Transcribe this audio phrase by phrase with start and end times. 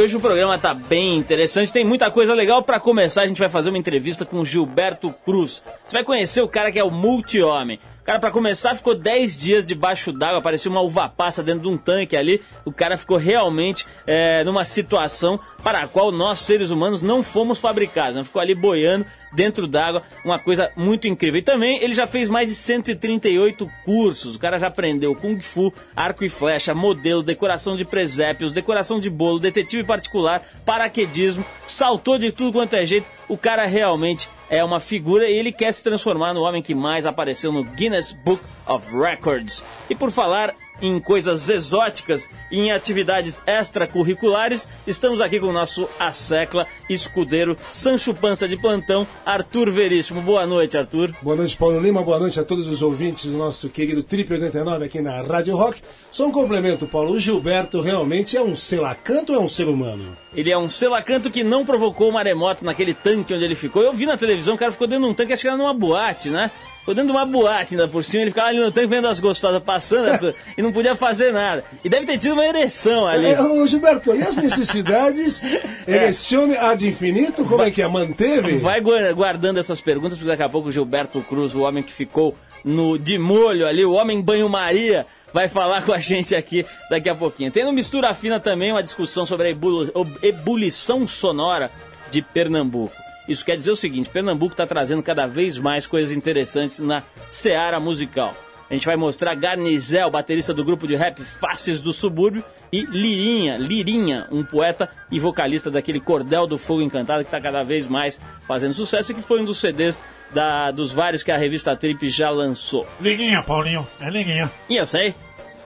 [0.00, 2.62] hoje o programa tá bem interessante, tem muita coisa legal.
[2.62, 5.62] Para começar, a gente vai fazer uma entrevista com o Gilberto Cruz.
[5.84, 7.80] Você vai conhecer o cara que é o multi-homem.
[8.04, 11.76] Cara, para começar, ficou 10 dias debaixo d'água, parecia uma uva passa dentro de um
[11.76, 12.40] tanque ali.
[12.64, 17.58] O cara ficou realmente é, numa situação para a qual nós, seres humanos, não fomos
[17.58, 18.16] fabricados.
[18.16, 18.24] Né?
[18.24, 21.38] Ficou ali boiando dentro d'água, uma coisa muito incrível.
[21.38, 24.34] E também ele já fez mais de 138 cursos.
[24.34, 29.10] O cara já aprendeu Kung Fu, arco e flecha, modelo, decoração de presépios, decoração de
[29.10, 33.08] bolo, detetive particular, paraquedismo, saltou de tudo quanto é jeito.
[33.28, 37.04] O cara realmente é uma figura e ele quer se transformar no homem que mais
[37.04, 39.62] apareceu no Guinness Book of Records.
[39.90, 45.88] E por falar em coisas exóticas e em atividades extracurriculares, estamos aqui com o nosso
[45.98, 50.20] Assecla escudeiro Sancho Pança de plantão, Arthur Veríssimo.
[50.20, 51.12] Boa noite, Arthur.
[51.22, 52.02] Boa noite, Paulo Lima.
[52.02, 55.82] Boa noite a todos os ouvintes do nosso querido Trip 89 aqui na Rádio Rock.
[56.10, 57.12] Só um complemento, Paulo.
[57.12, 60.16] O Gilberto realmente é um selacanto ou é um ser humano?
[60.34, 63.82] Ele é um selacanto que não provocou maremoto naquele tanque onde ele ficou.
[63.82, 65.74] Eu vi na televisão, o cara ficou dentro de um tanque, acho que era numa
[65.74, 66.50] boate, né?
[66.88, 69.20] Ficou dentro de uma boate ainda por cima, ele ficava ali no tanque vendo as
[69.20, 71.62] gostosas passando Arthur, e não podia fazer nada.
[71.84, 73.26] E deve ter tido uma ereção ali.
[73.26, 75.42] É, ô, Gilberto, e as necessidades?
[75.86, 77.44] Erezione ad infinito?
[77.44, 77.86] Como é que é?
[77.86, 78.56] Manteve?
[78.56, 81.92] Vai gua- guardando essas perguntas, porque daqui a pouco o Gilberto Cruz, o homem que
[81.92, 87.10] ficou no de molho ali, o homem banho-maria, vai falar com a gente aqui daqui
[87.10, 87.50] a pouquinho.
[87.50, 91.70] Tem no Mistura Fina também uma discussão sobre a ebulição sonora
[92.10, 93.07] de Pernambuco.
[93.28, 97.78] Isso quer dizer o seguinte, Pernambuco está trazendo cada vez mais coisas interessantes na seara
[97.78, 98.34] musical.
[98.70, 103.56] A gente vai mostrar Garnizel, baterista do grupo de rap Faces do Subúrbio, e Lirinha,
[103.56, 108.20] Lirinha, um poeta e vocalista daquele Cordel do Fogo Encantado que está cada vez mais
[108.46, 110.02] fazendo sucesso e que foi um dos CDs
[110.34, 112.86] da- dos vários que a revista Trip já lançou.
[113.00, 113.86] Liguinha, Paulinho.
[113.98, 114.50] É liguinha.
[114.68, 115.14] E eu sei,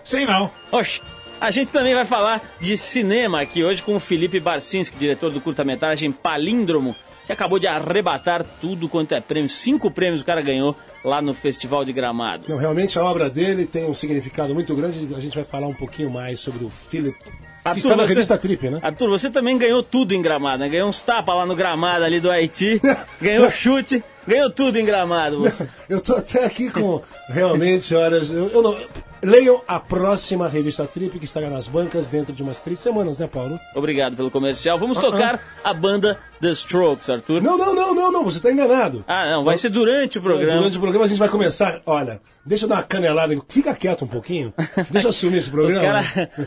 [0.05, 0.49] Sei não.
[0.71, 1.01] Oxe,
[1.41, 5.41] a gente também vai falar de cinema aqui hoje com o Felipe Barcinski, diretor do
[5.41, 6.95] curta-metragem Palíndromo,
[7.27, 9.49] que acabou de arrebatar tudo quanto é prêmio.
[9.49, 12.45] Cinco prêmios o cara ganhou lá no Festival de Gramado.
[12.49, 15.09] Não, realmente a obra dele tem um significado muito grande.
[15.15, 17.17] A gente vai falar um pouquinho mais sobre o Philip.
[17.65, 18.81] Que está na revista Trip, né?
[18.83, 20.69] Arthur, você também ganhou tudo em Gramado, né?
[20.69, 22.81] Ganhou uns tapas lá no Gramado ali do Haiti,
[23.23, 25.69] ganhou chute, ganhou tudo em Gramado você.
[25.89, 28.33] Eu tô até aqui com realmente horas.
[28.33, 28.77] Eu, eu não.
[29.25, 33.29] Leiam a próxima revista Trip que estará nas bancas dentro de umas três semanas, né,
[33.29, 33.59] Paulo?
[33.75, 34.77] Obrigado pelo comercial.
[34.79, 37.41] Vamos tocar a banda The Strokes, Arthur.
[37.41, 39.05] Não, não, não, não, não, você está enganado.
[39.07, 40.57] Ah, não, vai ser durante o programa.
[40.59, 41.81] Durante o programa a gente vai começar.
[41.87, 43.37] Olha, deixa eu dar uma canelada.
[43.49, 44.53] Fica quieto um pouquinho.
[44.91, 46.01] Deixa eu assumir esse programa.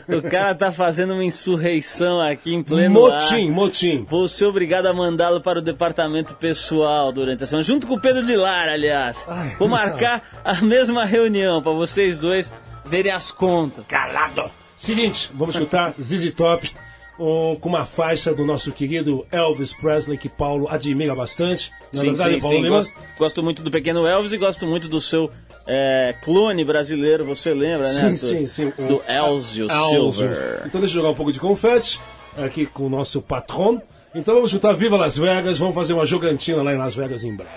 [0.08, 3.52] o cara tá fazendo uma insurreição aqui em pleno Motim, ar.
[3.54, 4.06] motim.
[4.06, 8.00] Vou ser obrigado a mandá-lo para o departamento pessoal durante a semana, junto com o
[8.00, 9.24] Pedro de Lara, aliás.
[9.26, 9.76] Ai, Vou não.
[9.78, 12.52] marcar a mesma reunião para vocês dois
[12.86, 13.84] verem as contas.
[13.86, 14.50] Calado.
[14.76, 16.70] Seguinte, vamos escutar ZZ Top
[17.18, 21.72] um, com uma faixa do nosso querido Elvis Presley que Paulo admira bastante.
[21.92, 22.62] Na Sim, verdade, sim, Paulo sim.
[22.62, 22.76] Lima?
[22.76, 25.30] Gosto, gosto muito do Pequeno Elvis e gosto muito do seu
[25.66, 27.92] é, clone brasileiro, você lembra, né?
[27.92, 28.16] Sim, Arthur?
[28.16, 28.72] sim, sim.
[28.86, 30.12] Do Elzio Elzio.
[30.12, 30.62] Silver.
[30.66, 32.00] Então deixa eu jogar um pouco de confete
[32.36, 33.82] aqui com o nosso patrão.
[34.14, 37.34] Então vamos escutar Viva Las Vegas, vamos fazer uma jogantina lá em Las Vegas em
[37.34, 37.50] breve.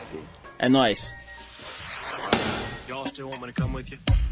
[0.57, 1.13] É nóis.
[2.87, 4.28] Y'all still want me to come with you?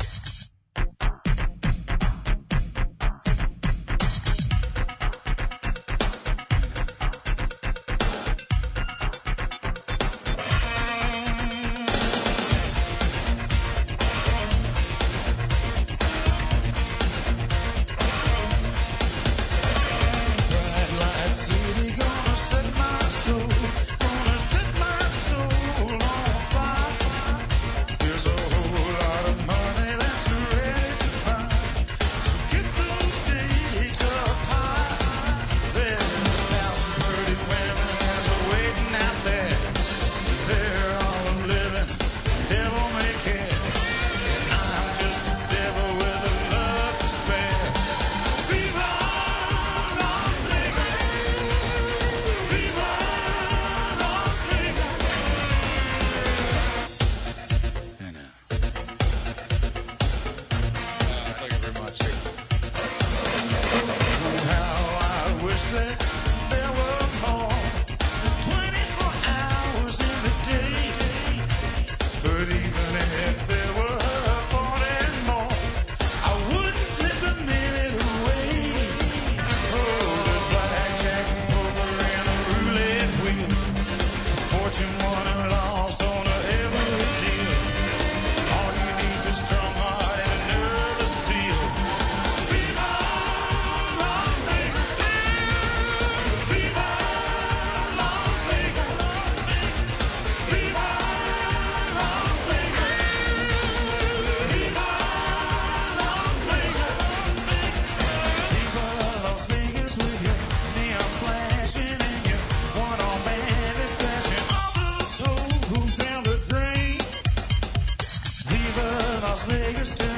[119.37, 120.16] Las Vegas to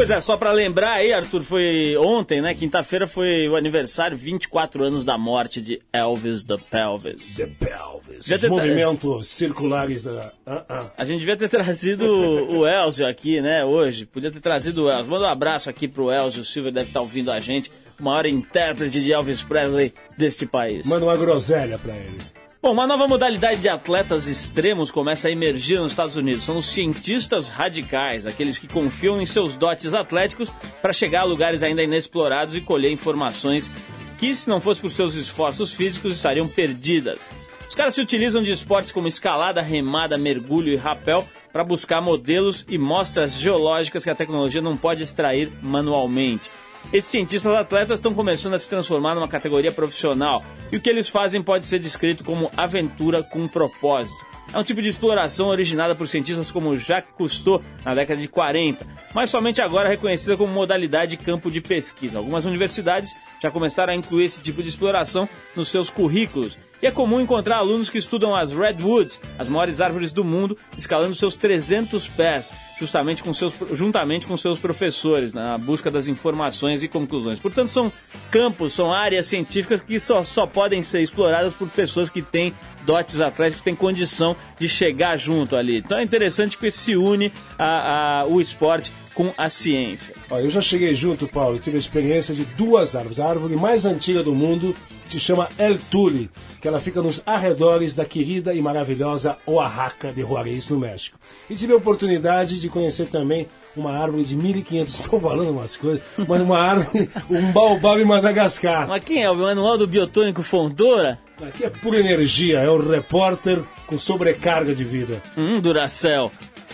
[0.00, 2.54] Pois é, só pra lembrar aí, Arthur, foi ontem, né?
[2.54, 7.22] Quinta-feira foi o aniversário, 24 anos da morte de Elvis the Pelvis.
[7.36, 8.26] The Pelvis.
[8.26, 10.32] Os te- movimentos circulares da.
[10.46, 10.90] Ah, ah.
[10.96, 14.06] A gente devia ter trazido o Elzio aqui, né, hoje.
[14.06, 15.10] Podia ter trazido o Elzio.
[15.10, 17.70] Manda um abraço aqui pro Elzio Silva, deve estar ouvindo a gente.
[18.00, 20.86] O maior intérprete de Elvis Presley deste país.
[20.86, 22.16] Manda uma groselha pra ele.
[22.62, 26.44] Bom, uma nova modalidade de atletas extremos começa a emergir nos Estados Unidos.
[26.44, 30.50] São os cientistas radicais, aqueles que confiam em seus dotes atléticos
[30.82, 33.72] para chegar a lugares ainda inexplorados e colher informações
[34.18, 37.30] que, se não fosse por seus esforços físicos, estariam perdidas.
[37.66, 42.66] Os caras se utilizam de esportes como escalada, remada, mergulho e rapel para buscar modelos
[42.68, 46.50] e mostras geológicas que a tecnologia não pode extrair manualmente.
[46.92, 51.08] Esses cientistas atletas estão começando a se transformar numa categoria profissional e o que eles
[51.08, 54.30] fazem pode ser descrito como aventura com propósito.
[54.52, 58.84] É um tipo de exploração originada por cientistas como Jacques Cousteau na década de 40,
[59.14, 62.18] mas somente agora reconhecida como modalidade de campo de pesquisa.
[62.18, 66.58] Algumas universidades já começaram a incluir esse tipo de exploração nos seus currículos.
[66.82, 71.14] E é comum encontrar alunos que estudam as Redwoods, as maiores árvores do mundo, escalando
[71.14, 76.88] seus 300 pés, justamente com seus, juntamente com seus professores, na busca das informações e
[76.88, 77.38] conclusões.
[77.38, 77.92] Portanto, são
[78.30, 82.54] campos, são áreas científicas que só, só podem ser exploradas por pessoas que têm
[82.86, 85.78] dotes atléticos, que têm condição de chegar junto ali.
[85.78, 90.14] Então é interessante que se une a, a, o esporte com a ciência.
[90.30, 93.20] Olha, eu já cheguei junto, Paulo, tive a experiência de duas árvores.
[93.20, 94.74] A árvore mais antiga do mundo
[95.12, 100.22] se chama El Tule, que ela fica nos arredores da querida e maravilhosa Oaxaca de
[100.22, 101.18] Juarez, no México.
[101.48, 106.02] E tive a oportunidade de conhecer também uma árvore de 1500, estou falando umas coisas,
[106.28, 108.88] mas uma árvore, um baobab em Madagascar.
[108.88, 109.30] Mas quem é?
[109.30, 111.18] O manual do biotônico Fondora?
[111.42, 115.22] Aqui é pura energia, é o repórter com sobrecarga de vida.
[115.36, 116.30] Hum, Duracell.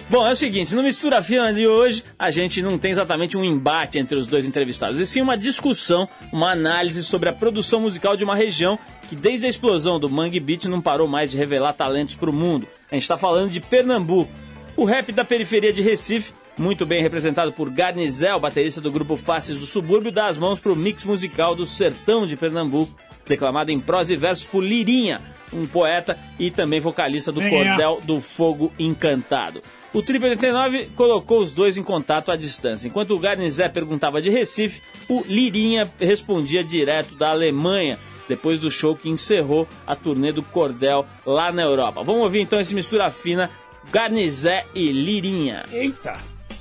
[0.08, 3.42] Bom, é o seguinte, no Mistura Fina de hoje, a gente não tem exatamente um
[3.42, 8.16] embate entre os dois entrevistados, e sim uma discussão, uma análise sobre a produção musical
[8.16, 11.72] de uma região que desde a explosão do Mangue Beat não parou mais de revelar
[11.72, 12.68] talentos para o mundo.
[12.88, 14.30] A gente está falando de Pernambuco.
[14.76, 19.58] O rap da periferia de Recife, muito bem representado por Garnizel, baterista do grupo Faces
[19.58, 22.94] do Subúrbio, dá as mãos para o mix musical do Sertão de Pernambuco,
[23.26, 25.20] declamado em prosa e versos por Lirinha,
[25.52, 27.40] um poeta e também vocalista do.
[27.40, 29.62] Cordel do Fogo Encantado.
[29.96, 32.86] O Triple 89 colocou os dois em contato à distância.
[32.86, 37.98] Enquanto o Garnizé perguntava de Recife, o Lirinha respondia direto da Alemanha,
[38.28, 42.04] depois do show que encerrou a turnê do Cordel lá na Europa.
[42.04, 43.50] Vamos ouvir então esse mistura fina,
[43.90, 45.64] Garnizé e Lirinha.
[45.72, 46.12] Eita!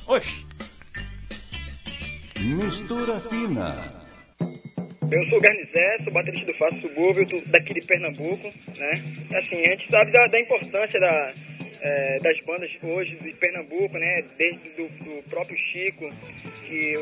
[0.07, 0.45] Oxi!
[2.39, 3.93] Mistura fina.
[5.11, 8.91] Eu sou o Garnizé, sou baterista do Fácil Subúrbio, do- daqui de Pernambuco, né?
[9.37, 11.33] Assim, a gente sabe da, da importância da,
[11.81, 14.23] eh, das bandas hoje de Pernambuco, né?
[14.37, 16.09] Desde do, do próprio Chico,
[16.67, 16.93] que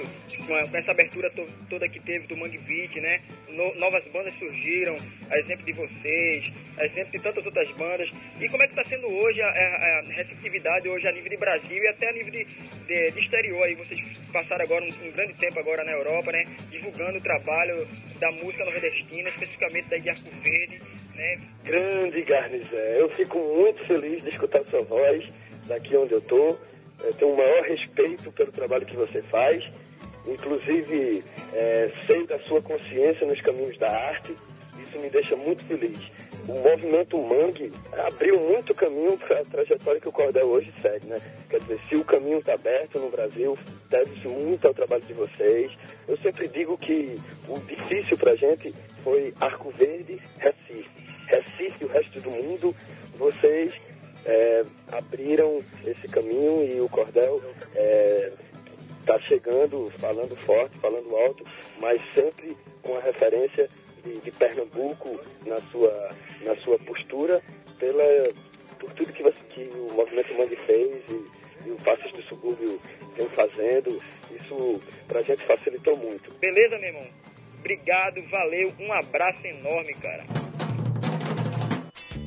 [0.46, 3.22] com essa abertura to- toda que teve do Mangue Beat, né?
[3.50, 4.96] No- novas bandas surgiram,
[5.30, 8.10] a exemplo de vocês, a exemplo de tantas outras bandas.
[8.40, 11.38] E como é que está sendo hoje a, a- a receptividade hoje a nível de
[11.38, 13.76] Brasil e até a nível de, de, de exterior aí?
[13.76, 14.00] Vocês
[14.32, 16.44] passaram agora um, um grande tempo agora na Europa, né?
[16.72, 17.88] Divulgando o trabalho
[18.20, 20.80] da música nordestina, especificamente da de Arco Verde,
[21.64, 25.26] Grande Garnizé, eu fico muito feliz de escutar sua voz
[25.68, 26.58] daqui onde eu tô.
[27.04, 29.64] Eu tenho o maior respeito pelo trabalho que você faz.
[30.26, 34.36] Inclusive, é, sei da sua consciência nos caminhos da arte.
[34.82, 36.00] Isso me deixa muito feliz.
[36.48, 37.72] O movimento Mangue
[38.06, 41.18] abriu muito caminho para a trajetória que o Cordel hoje segue, né?
[41.50, 43.58] Quer dizer, se o caminho está aberto no Brasil,
[43.90, 45.72] deve-se muito ao trabalho de vocês.
[46.06, 47.18] Eu sempre digo que
[47.48, 51.03] o difícil para a gente foi Arco Verde, Recife.
[51.36, 52.76] Recife e o resto do mundo,
[53.18, 53.74] vocês
[54.26, 54.62] é,
[54.92, 57.42] abriram esse caminho e o Cordel
[59.00, 61.44] está chegando, falando forte, falando alto,
[61.80, 63.70] mas sempre com a referência
[64.04, 66.10] de, de Pernambuco na sua,
[66.42, 67.42] na sua postura,
[67.78, 68.04] pela,
[68.80, 72.80] por tudo que, você, que o Movimento Mangue fez e, e o Passos do Subúrbio
[73.18, 74.02] vem fazendo.
[74.32, 76.34] Isso para a gente facilitou muito.
[76.36, 77.08] Beleza, meu irmão?
[77.60, 80.26] Obrigado, valeu, um abraço enorme, cara.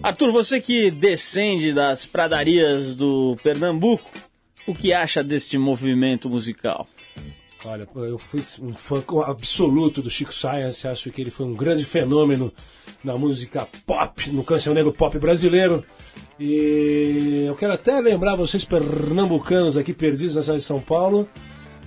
[0.07, 4.09] Arthur, você que descende das pradarias do Pernambuco,
[4.65, 6.87] o que acha deste movimento musical?
[7.65, 11.85] Olha, eu fui um fã absoluto do Chico Science, acho que ele foi um grande
[11.85, 12.53] fenômeno
[13.03, 15.85] na música pop, no cancioneiro pop brasileiro.
[16.39, 21.29] E eu quero até lembrar vocês pernambucanos aqui perdidos na cidade de São Paulo,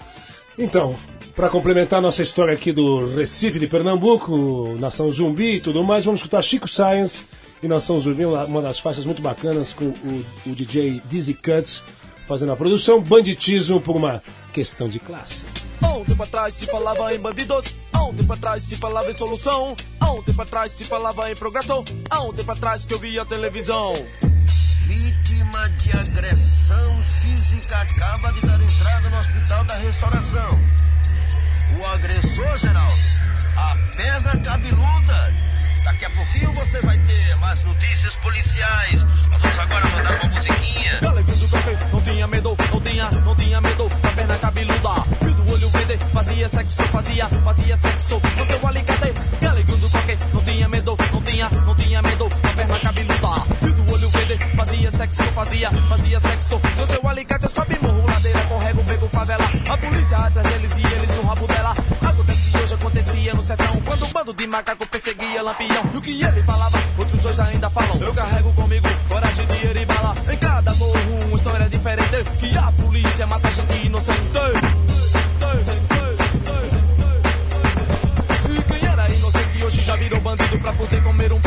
[0.58, 0.96] Então,
[1.34, 6.20] para complementar nossa história aqui do Recife de Pernambuco, Nação Zumbi e tudo mais, vamos
[6.20, 7.24] escutar Chico Science
[7.62, 11.82] e Nação Zumbi, uma das faixas muito bacanas com o, o DJ Dizzy Cuts
[12.26, 14.22] fazendo a produção, banditismo por uma
[14.52, 15.44] questão de classe.
[15.82, 19.16] Há um tempo atrás se falava em bandidos, há um tempo atrás se falava em
[19.16, 22.98] solução, há um tempo atrás se falava em progresso, há um tempo atrás que eu
[22.98, 23.92] via televisão.
[24.86, 30.50] Vítima de agressão física acaba de dar entrada no hospital da restauração.
[31.78, 32.94] O agressor, Geraldo,
[33.56, 35.34] a perna cabeluda.
[35.84, 39.02] Daqui a pouquinho você vai ter mais notícias policiais.
[39.30, 40.98] Nós vamos agora mandar uma musiquinha.
[41.00, 44.94] Galeguinho do não tinha medo, não tinha, não tinha medo da perna cabeluda.
[45.20, 48.20] Fio do olho verde, fazia sexo, fazia, fazia sexo.
[48.36, 52.28] No teu alicate, galeguinho do toque, não tinha medo, não tinha, não tinha medo
[55.00, 56.60] sexo, fazia, fazia sexo.
[56.76, 59.44] No teu alicate, sobe morro, ladeira, corrego, pego favela.
[59.70, 61.74] A polícia atrás deles e eles no rabo dela.
[62.02, 63.80] Acontece hoje, acontecia no sertão.
[63.86, 65.90] Quando um bando de macaco perseguia lampião.
[65.94, 67.98] E o que ele falava, outros hoje ainda falam.
[68.02, 70.14] Eu carrego comigo coragem, dinheiro e bala.
[70.30, 72.24] Em cada morro, uma história diferente.
[72.38, 74.28] Que a polícia mata gente inocente.
[78.68, 81.39] Quem era inocente hoje já virou bandido pra poder comer um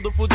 [0.00, 0.29] do futebol.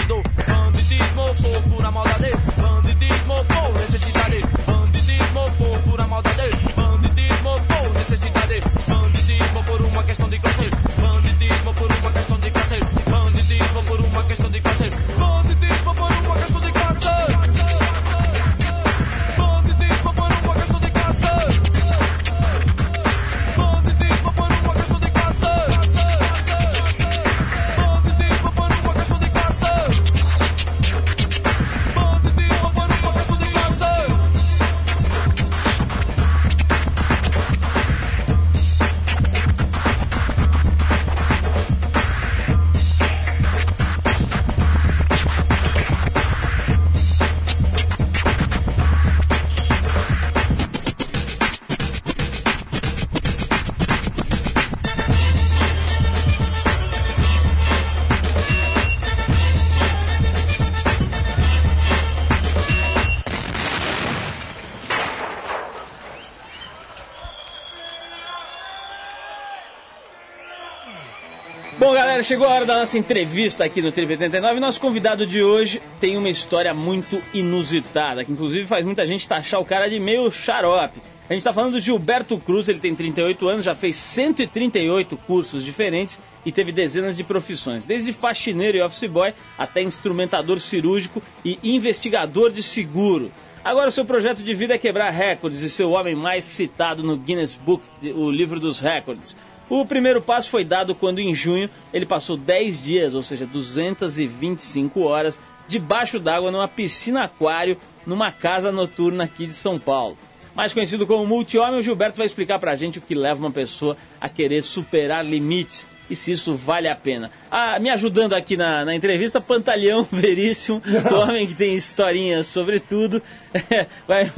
[72.25, 74.59] Chegou a hora da nossa entrevista aqui no Trip 89.
[74.59, 79.61] Nosso convidado de hoje tem uma história muito inusitada, que inclusive faz muita gente taxar
[79.61, 80.99] o cara de meio xarope.
[81.29, 85.63] A gente tá falando do Gilberto Cruz, ele tem 38 anos, já fez 138 cursos
[85.63, 91.59] diferentes e teve dezenas de profissões, desde faxineiro e office boy até instrumentador cirúrgico e
[91.61, 93.31] investigador de seguro.
[93.63, 97.17] Agora seu projeto de vida é quebrar recordes e ser o homem mais citado no
[97.17, 97.83] Guinness Book,
[98.15, 99.37] o livro dos recordes.
[99.69, 105.01] O primeiro passo foi dado quando, em junho, ele passou 10 dias, ou seja, 225
[105.01, 110.17] horas, debaixo d'água numa piscina aquário numa casa noturna aqui de São Paulo.
[110.53, 113.97] Mais conhecido como multi-homem, o Gilberto vai explicar pra gente o que leva uma pessoa
[114.21, 117.31] a querer superar limites e se isso vale a pena.
[117.51, 120.81] Ah, me ajudando aqui na, na entrevista, Pantaleão Veríssimo,
[121.11, 123.21] o homem que tem historinhas sobre tudo,
[124.07, 124.29] vai,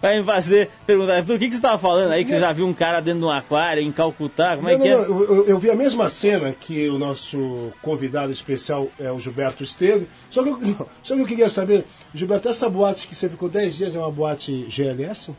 [0.00, 2.52] vai me fazer perguntar, Arthur, o que, que você estava falando aí, que você já
[2.52, 5.08] viu um cara dentro de um aquário em Calcutá, como é Não, que não, é?
[5.08, 9.62] não, eu, eu- vi a mesma cena que o nosso convidado especial, é, o Gilberto,
[9.62, 10.06] esteve.
[10.30, 13.76] Só que, eu, só que eu queria saber, Gilberto, essa boate que você ficou 10
[13.76, 15.30] dias é uma boate GLS?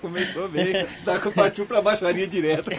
[0.00, 2.70] Começou bem, tá, partiu pra baixaria direto.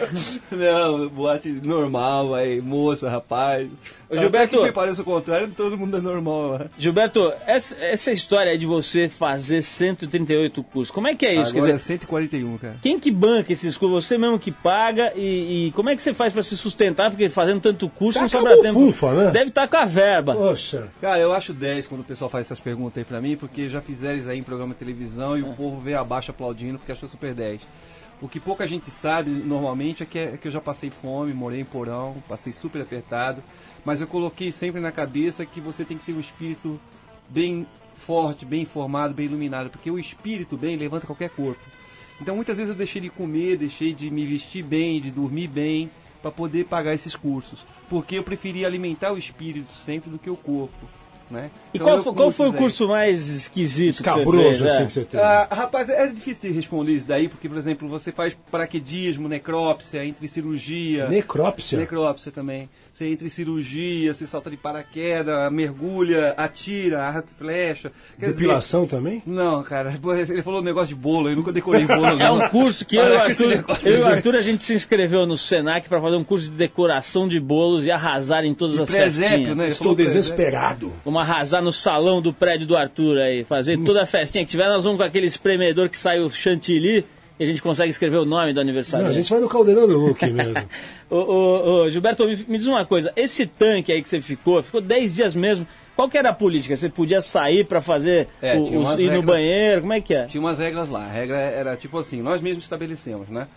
[0.52, 3.68] Não, boate normal, aí, moça, rapaz.
[4.10, 6.66] Ô, Gilberto- Até que me parece o contrário, todo mundo é normal lá.
[6.78, 11.52] Gilberto, essa, essa história de você fazer 138 cursos, como é que é isso?
[11.54, 12.76] Quer Agora é dizer, 141, cara.
[12.82, 14.06] Quem que banca esses cursos?
[14.06, 17.10] Você mesmo que paga e, e como é que você faz para se sustentar?
[17.10, 18.74] Porque fazendo tanto curso Tá não sobra tempo.
[18.80, 19.32] bufunfa, né?
[19.32, 20.36] Deve estar com a verba.
[20.36, 20.88] Poxa.
[21.00, 23.80] Cara, eu acho 10 quando o pessoal faz essas perguntas aí pra mim, porque já
[23.82, 27.08] fizeram isso aí em programa de televisão e o povo veio abaixo aplaudindo porque achou
[27.08, 27.62] super 10.
[28.22, 31.60] O que pouca gente sabe normalmente é que, é que eu já passei fome, morei
[31.60, 33.42] em porão, passei super apertado,
[33.84, 36.80] mas eu coloquei sempre na cabeça que você tem que ter um espírito
[37.28, 41.62] bem forte, bem informado, bem iluminado, porque o espírito bem levanta qualquer corpo.
[42.22, 45.90] Então muitas vezes eu deixei de comer, deixei de me vestir bem, de dormir bem,
[46.22, 50.38] para poder pagar esses cursos, porque eu preferia alimentar o espírito sempre do que o
[50.38, 51.01] corpo.
[51.32, 51.50] Né?
[51.74, 54.74] E Então, qual, eu foi, qual foi o curso mais esquisito que Escabroso, fez?
[54.74, 54.86] assim, é?
[54.86, 55.24] que você teve.
[55.24, 60.04] ah, rapaz, é difícil de responder isso daí, porque, por exemplo, você faz paraquedismo, necrópsia,
[60.06, 61.08] entre cirurgia.
[61.08, 61.80] Necrópsia?
[61.80, 62.70] Necrópsia também.
[62.94, 67.90] Você entra em cirurgia, você salta de paraquedas, mergulha, atira, arco e flecha.
[68.20, 69.24] Quer dizer, Depilação também?
[69.26, 69.94] não, cara,
[70.28, 72.22] ele falou um negócio de bolo, eu nunca decorei bolo.
[72.22, 75.26] É um curso que eu e o Arthur, eu e Arthur a gente se inscreveu
[75.26, 78.82] no Senac para fazer um curso de decoração de bolos e arrasar em todas De
[78.82, 79.58] as presépio, festinhas.
[79.58, 79.68] né?
[79.70, 80.92] Estou desesperado.
[81.06, 84.68] Vamos arrasar no salão do prédio do Arthur aí, fazer toda a festinha que tiver.
[84.68, 87.06] Nós vamos com aquele espremedor que sai o chantilly
[87.42, 89.06] e a gente consegue escrever o nome do aniversário.
[89.06, 90.54] Não, a gente vai no caldeirão do Hulk mesmo.
[91.10, 93.12] Ô, ô, ô, Gilberto, me, me diz uma coisa.
[93.16, 95.66] Esse tanque aí que você ficou, ficou 10 dias mesmo.
[95.96, 96.76] Qual que era a política?
[96.76, 99.26] Você podia sair para fazer, É, o- umas ir no regras.
[99.26, 99.82] banheiro?
[99.82, 100.26] Como é que é?
[100.28, 101.04] Tinha umas regras lá.
[101.06, 103.48] A regra era tipo assim, nós mesmos estabelecemos, né?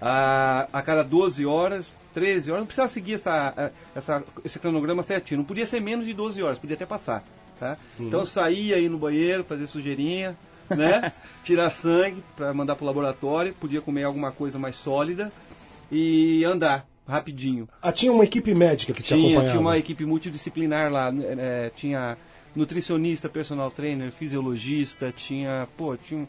[0.00, 5.38] A, a cada 12 horas, 13 horas, não precisava seguir essa, essa, esse cronograma certinho.
[5.38, 7.22] Não podia ser menos de 12 horas, podia até passar.
[7.58, 7.76] Tá?
[7.98, 10.34] Então eu saía aí no banheiro, fazer sujeirinha,
[10.70, 11.12] né?
[11.44, 15.30] Tirar sangue para mandar pro laboratório, podia comer alguma coisa mais sólida
[15.90, 17.68] e andar rapidinho.
[17.82, 19.48] Ah, tinha uma equipe médica que te Tinha, acompanhava.
[19.50, 22.16] tinha uma equipe multidisciplinar lá, né, é, tinha
[22.54, 26.26] nutricionista, personal trainer, fisiologista, tinha, pô, tinha, um-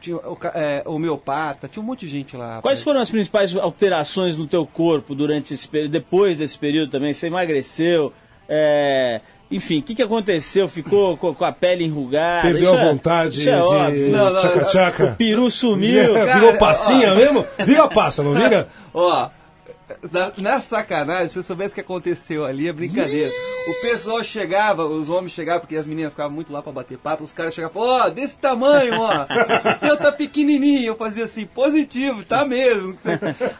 [0.00, 2.60] tinha o é, homeopata, tinha um monte de gente lá.
[2.60, 7.14] Quais foram as principais alterações no teu corpo durante esse período, depois desse período também?
[7.14, 8.12] Você emagreceu?
[8.48, 9.20] É,
[9.50, 10.66] Enfim, o que, que aconteceu?
[10.68, 12.42] Ficou com, com a pele enrugada?
[12.42, 14.10] Perdeu Isso a é- vontade é de óbvio.
[14.10, 15.04] Não, não, tchaca-tchaca.
[15.04, 16.14] O peru sumiu.
[16.34, 17.46] Virou passinha mesmo?
[17.64, 18.68] Vira passa, não vira?
[18.92, 19.28] Ó,
[20.10, 23.30] na, na sacanagem, se você soubesse o que aconteceu ali, é brincadeira.
[23.68, 27.22] O pessoal chegava, os homens chegavam, porque as meninas ficavam muito lá pra bater papo,
[27.24, 29.26] os caras chegavam e falavam, ó, desse tamanho, ó.
[29.86, 30.86] Eu tá pequenininho.
[30.88, 32.96] Eu fazia assim, positivo, tá mesmo.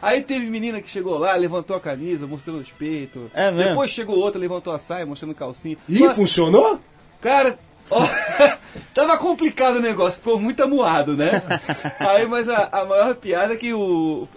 [0.01, 3.23] Aí teve menina que chegou lá, levantou a camisa, mostrando os peitos.
[3.33, 3.69] É mesmo?
[3.69, 5.77] Depois chegou outra, levantou a saia, mostrando calcinha.
[5.87, 6.79] Ih, Mas- funcionou?
[7.21, 7.57] Cara,
[7.89, 8.01] ó,
[8.93, 11.41] tava complicado o negócio, ficou muito amuado, né?
[11.99, 14.27] Aí, mas a, a maior piada é que o.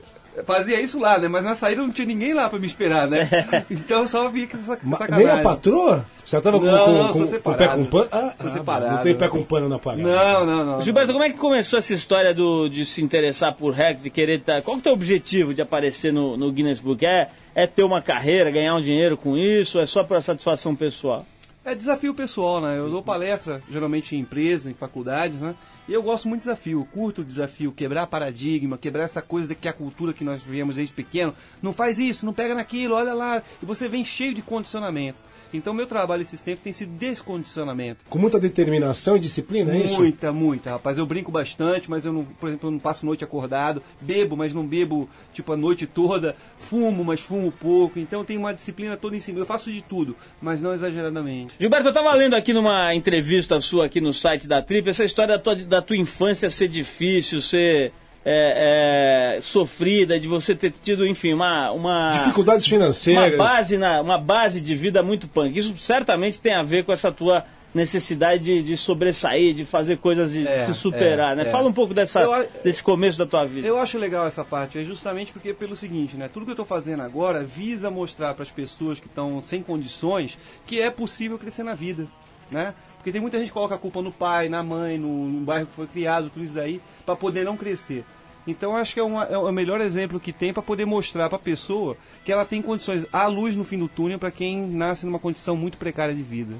[0.46, 1.28] Fazia isso lá, né?
[1.28, 3.28] Mas na saída não tinha ninguém lá pra me esperar, né?
[3.70, 5.26] Então eu só vi que essa sacanagem.
[5.26, 6.06] Nem a patroa?
[6.24, 8.08] Você tava com, Não, com, não, com- com pé com pano?
[8.12, 8.96] Ah, ah, separado.
[8.96, 10.02] Não tem pé com pano na parada.
[10.02, 10.82] Não, não, não.
[10.82, 14.38] Gilberto, como é que começou essa história do, de se interessar por recorde, de querer
[14.38, 14.62] estar...
[14.62, 17.04] Qual que é o teu objetivo de aparecer no, no Guinness Book?
[17.04, 19.78] É, é ter uma carreira, ganhar um dinheiro com isso?
[19.78, 21.26] Ou é só para satisfação pessoal?
[21.64, 22.78] É desafio pessoal, né?
[22.78, 25.54] Eu dou palestra, geralmente em empresas, em faculdades, né?
[25.88, 29.66] E eu gosto muito de desafio, curto o desafio, quebrar paradigma, quebrar essa coisa que
[29.66, 33.42] a cultura que nós viemos desde pequeno, não faz isso, não pega naquilo, olha lá,
[33.62, 35.20] e você vem cheio de condicionamento.
[35.52, 38.04] Então meu trabalho esses tempos tem sido descondicionamento.
[38.08, 39.98] Com muita determinação e disciplina, é isso?
[39.98, 40.98] Muita, muita, rapaz.
[40.98, 43.82] Eu brinco bastante, mas eu não, por exemplo, eu não passo noite acordado.
[44.00, 46.36] Bebo, mas não bebo tipo a noite toda.
[46.58, 47.98] Fumo, mas fumo pouco.
[47.98, 49.38] Então tem uma disciplina toda em cima.
[49.38, 51.54] Eu faço de tudo, mas não exageradamente.
[51.58, 55.36] Gilberto, eu tava lendo aqui numa entrevista sua aqui no site da Trip, essa história
[55.36, 57.92] da tua, da tua infância ser difícil, ser
[58.24, 61.70] é, é, sofrida, de você ter tido, enfim, uma...
[61.70, 63.38] uma Dificuldades uma financeiras.
[63.38, 65.58] base, na, uma base de vida muito punk.
[65.58, 70.34] Isso certamente tem a ver com essa tua necessidade de, de sobressair, de fazer coisas
[70.34, 71.42] e É, se superar, é, né?
[71.42, 71.44] é.
[71.46, 73.66] Fala um pouco dessa, Eu desse começo da tua vida.
[73.66, 76.28] Eu acho legal essa parte, é justamente porque pelo seguinte, né?
[76.28, 80.36] Tudo que eu estou fazendo agora visa mostrar para as pessoas que estão sem condições
[80.66, 82.06] que é possível crescer na vida,
[82.50, 82.74] né?
[83.00, 85.64] Porque tem muita gente que coloca a culpa no pai, na mãe, no, no bairro
[85.66, 88.04] que foi criado, tudo isso daí, para poder não crescer.
[88.46, 91.36] Então acho que é, uma- é o melhor exemplo que tem para poder mostrar para
[91.36, 95.06] a pessoa que ela tem condições, há luz no fim do túnel para quem nasce
[95.06, 96.54] numa condição muito precária de vida.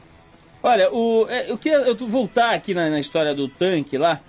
[0.62, 4.20] Olha, o, é, eu queria eu voltar aqui na, na história do tanque lá.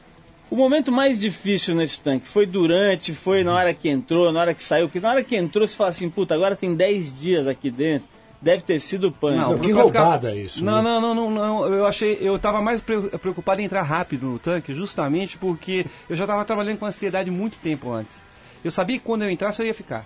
[0.49, 4.53] O momento mais difícil nesse tanque foi durante, foi na hora que entrou, na hora
[4.53, 4.87] que saiu.
[4.87, 8.07] Porque na hora que entrou, você fala assim, puta, agora tem 10 dias aqui dentro.
[8.41, 9.59] Deve ter sido pânico.
[9.59, 10.81] que pra ficar- roubada isso, Não, né?
[10.81, 11.73] não, não, não, não.
[11.73, 16.15] Eu achei, eu tava mais pre- preocupado em entrar rápido no tanque, justamente porque eu
[16.15, 18.25] já tava trabalhando com ansiedade muito tempo antes.
[18.65, 20.05] Eu sabia que quando eu entrasse eu ia ficar.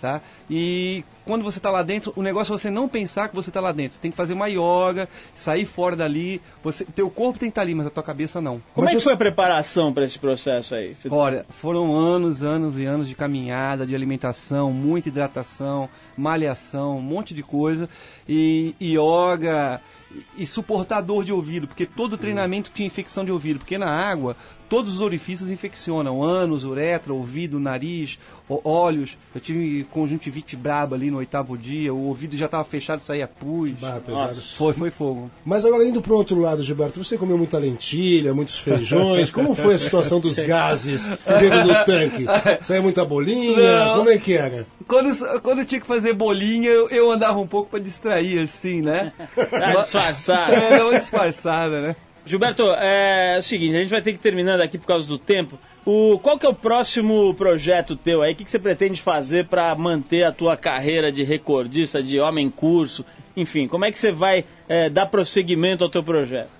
[0.00, 0.22] Tá?
[0.48, 3.60] E quando você está lá dentro, o negócio é você não pensar que você está
[3.60, 3.94] lá dentro.
[3.96, 6.40] Você tem que fazer uma yoga, sair fora dali.
[6.64, 8.62] Você, teu corpo tem que estar ali, mas a tua cabeça não.
[8.74, 10.94] Como é que foi a preparação para esse processo aí?
[10.94, 15.86] Você- Olha, foram anos, anos e anos de caminhada, de alimentação, muita hidratação,
[16.16, 17.86] malhação, um monte de coisa.
[18.26, 23.58] E yoga e, e suportar dor de ouvido, porque todo treinamento tinha infecção de ouvido,
[23.58, 24.34] porque na água
[24.70, 28.16] todos os orifícios infeccionam, ânus, uretra, ouvido, nariz,
[28.48, 29.18] olhos.
[29.34, 33.72] Eu tive conjuntivite braba ali no oitavo dia, o ouvido já estava fechado, saía pus.
[34.00, 34.40] pesado.
[34.56, 35.28] Foi, foi fogo.
[35.44, 39.28] Mas agora indo pro outro lado, Gilberto, você comeu muita lentilha, muitos feijões.
[39.32, 42.26] Como foi a situação dos gases dentro do tanque?
[42.62, 43.56] Saiu muita bolinha?
[43.56, 43.98] Não.
[43.98, 44.64] Como é que era?
[44.86, 48.80] Quando, quando eu tinha que fazer bolinha, eu, eu andava um pouco para distrair, assim,
[48.80, 49.12] né?
[49.52, 50.54] Ah, disfarçada.
[50.54, 51.96] É, dá uma disfarçada, né?
[52.26, 55.18] Gilberto, é o seguinte, a gente vai ter que ir terminando aqui por causa do
[55.18, 55.58] tempo.
[55.84, 58.32] O, qual que é o próximo projeto teu aí?
[58.34, 62.50] O que, que você pretende fazer para manter a tua carreira de recordista, de homem
[62.50, 63.04] curso?
[63.36, 66.50] Enfim, como é que você vai é, dar prosseguimento ao teu projeto?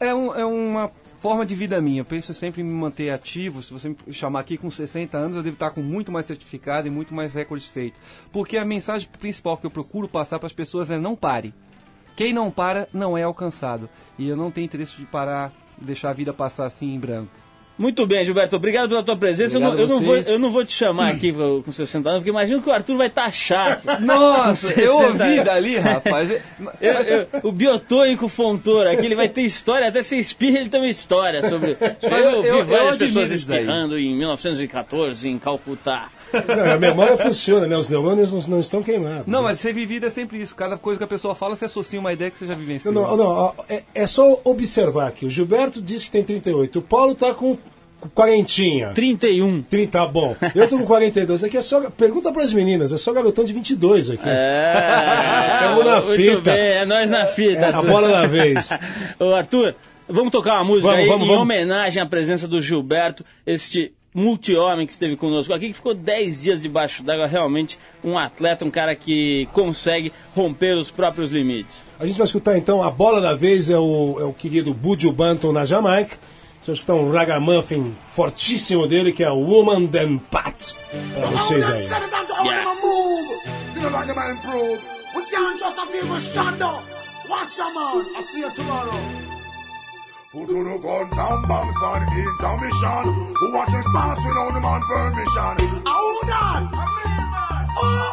[0.00, 2.00] É, um- é uma forma de vida minha.
[2.00, 3.62] Eu penso sempre em me manter ativo.
[3.62, 6.88] Se você me chamar aqui com 60 anos, eu devo estar com muito mais certificado
[6.88, 8.00] e muito mais recordes feitos.
[8.32, 11.52] Porque a mensagem principal que eu procuro passar para as pessoas é não pare.
[12.20, 13.88] Quem não para não é alcançado.
[14.18, 17.32] E eu não tenho interesse de parar, deixar a vida passar assim em branco.
[17.80, 19.56] Muito bem, Gilberto, obrigado pela tua presença.
[19.56, 22.18] Eu não, eu, não vou, eu não vou te chamar aqui com com 60 anos,
[22.20, 23.86] porque imagino que o Arthur vai estar chato.
[24.00, 25.44] Nossa, eu 60 ouvi anos.
[25.44, 26.30] dali, rapaz.
[26.80, 30.78] Eu- eu- o biotônico Fontoura aqui, ele vai ter história, até se espirra, ele tem
[30.80, 31.76] uma história sobre.
[32.02, 36.10] Eu ouvi várias pessoas espirrando em 1914 em Calcutá.
[36.32, 37.76] Não, a memória funciona, né?
[37.76, 39.26] Os neurônios não, não estão queimados.
[39.26, 40.54] Não, mas ser vivido é sempre isso.
[40.54, 42.94] Cada coisa que a pessoa fala, você associa uma ideia que você já vivenciou.
[42.94, 45.26] Não, não, não, é, é só observar aqui.
[45.26, 46.78] O Gilberto disse que tem 38.
[46.78, 47.58] O Paulo tá com com
[48.08, 48.90] quarentinha.
[48.94, 49.62] 31.
[49.62, 50.36] 30, tá bom.
[50.54, 51.44] Eu tô com 42.
[51.44, 51.90] Aqui é só.
[51.90, 54.28] Pergunta pras meninas, é só garotão de 22 aqui.
[54.28, 56.40] É, Tamo na fita.
[56.52, 57.66] bem, é nós na fita.
[57.66, 58.70] É, a bola da vez.
[59.18, 59.74] Ô, Arthur,
[60.08, 61.42] vamos tocar uma música Vamos, aí vamos, em vamos.
[61.42, 66.60] homenagem à presença do Gilberto, este multi-homem que esteve conosco aqui, que ficou 10 dias
[66.60, 71.80] debaixo d'água, realmente um atleta, um cara que consegue romper os próprios limites.
[71.98, 75.12] A gente vai escutar então a bola da vez é o, é o querido Buju
[75.12, 76.16] Banton na Jamaica.
[76.66, 80.74] Vai escutar um ragamuffin fortíssimo dele que é Woman Them Pat.
[81.18, 81.88] Pra vocês aí.
[81.88, 82.02] Just.
[88.58, 89.30] I.
[90.32, 93.34] Who do no guns and bombs man intermission?
[93.34, 95.56] Who watches pass without the man permission?
[95.84, 96.70] Who that?
[97.76, 98.12] Oh!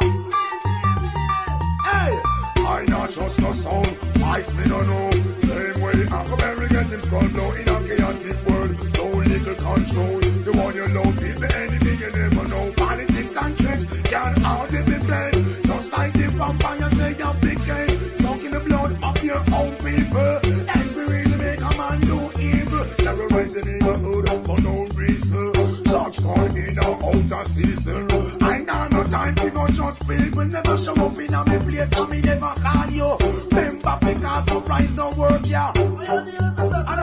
[1.86, 2.20] Hey!
[2.66, 5.12] I not trust no sound, ice me no know.
[5.40, 7.77] Same way Huckleberry get him skull blow in a
[8.08, 8.94] chaotic world.
[8.94, 10.20] So little control.
[10.20, 12.72] The one you love is the enemy you never know.
[12.74, 15.34] Politics and tricks can hardly be played.
[15.66, 17.90] Just like the vampires they have became.
[18.16, 20.40] Soaking the blood of your own people.
[20.76, 22.86] And we really make a man do evil.
[22.98, 25.54] Terrorize the neighborhood for no reason.
[25.86, 28.08] Church call in a outer season.
[28.42, 30.08] I know no time to go just.
[30.08, 33.18] We never show up in a place and me never call you.
[33.52, 35.74] Remember because surprise no work, yeah.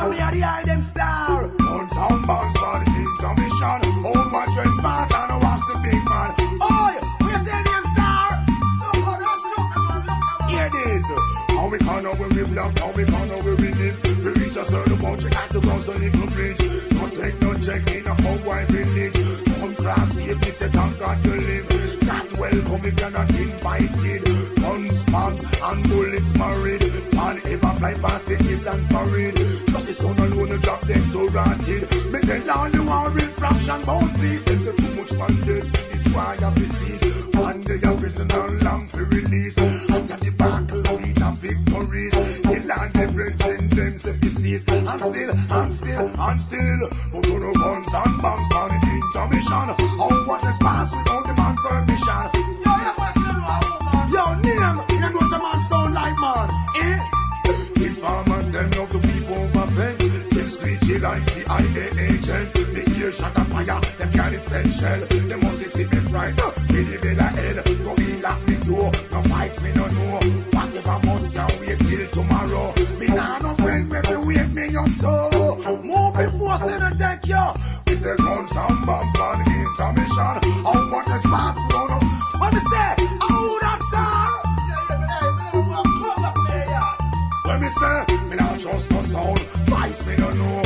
[0.04, 1.44] And I'm the hide them star.
[1.44, 3.80] And bombs for the intermission.
[4.04, 6.30] Old one trespass and watch the big man.
[6.60, 8.28] Oi, we say them star.
[10.50, 11.08] Hear this.
[11.56, 13.96] How we can know where we block, how we can know where we live.
[14.24, 16.58] We reach a certain point, you got to cross a little bridge.
[16.90, 19.44] Don't take no check in a cowboy village.
[19.56, 22.02] Don't cross safe, me say thank God you live.
[22.04, 24.24] Not welcome if you're not invited.
[24.60, 26.82] Guns, bombs, and bullets married.
[27.14, 28.84] Man ever fly past the east and.
[29.94, 31.82] Sun alone to drop them to rotted.
[32.10, 34.42] Me tell all you are infraction bout peace.
[34.42, 35.62] Them say too much man dead.
[35.92, 37.36] This why I be seized.
[37.36, 39.56] One day a prisoner long for release.
[39.56, 42.14] After the battles, we the victories.
[42.42, 44.68] Kill all the brethren, them say be seized.
[44.72, 46.80] And still, and still, and still.
[47.14, 49.66] Who to the guns and bombs for the intermission.
[50.02, 51.34] Oh, what is pass without the
[61.04, 62.48] like CIA agent.
[62.54, 65.00] The hear shot of fire, them can't spend shell.
[65.28, 66.34] They must take me fright.
[66.72, 68.90] Me the bell of hell, go in lock me door.
[69.12, 70.16] No vice me no know.
[70.56, 72.72] Whatever must can wait till tomorrow.
[72.98, 75.12] Me nah no friend when me wake me up so.
[75.84, 77.46] Move before say no take you.
[77.86, 80.36] We say guns and bombs on intermission.
[80.64, 82.02] How much is pass round?
[82.40, 82.90] What me say?
[83.28, 84.44] How that star?
[87.44, 87.98] When me say,
[88.30, 89.38] me not trust no sound,
[89.68, 90.63] vice me don't know.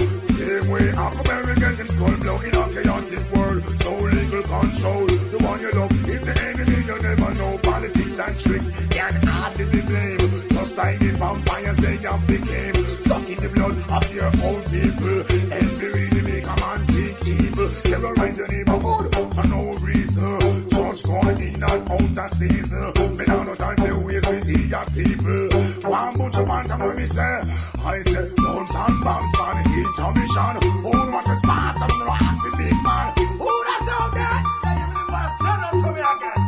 [0.78, 3.64] Way, how come every skull blow in a chaotic world?
[3.80, 7.58] So legal control, the one you love is the enemy you never know.
[7.58, 10.50] Politics and tricks can hardly be blamed.
[10.50, 15.18] Just like the vampires they have became, sucking the blood of their own people.
[15.50, 20.68] They really make a man think evil, terrorize your neighborhood for no reason.
[20.70, 23.16] Judge going in and out of season.
[23.16, 24.62] Me now no time to waste with the
[24.94, 25.57] people.
[25.84, 30.54] One bunch of man come me say, I say, guns and bombs for the intermission.
[30.82, 31.78] Who know what is past?
[31.80, 33.14] I'm gonna ask the big man.
[33.38, 34.38] Who that out there?
[34.66, 36.40] Hey, you wanna send it to me again?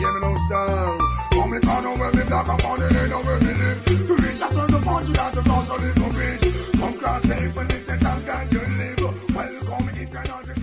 [0.00, 0.98] Yeah, me no star.
[1.30, 3.84] Come me can know where me black upon the land of where me live.
[3.84, 6.42] To reach a certain point, you got to cross a little bridge.
[6.76, 8.51] Come cross safe when they say thank God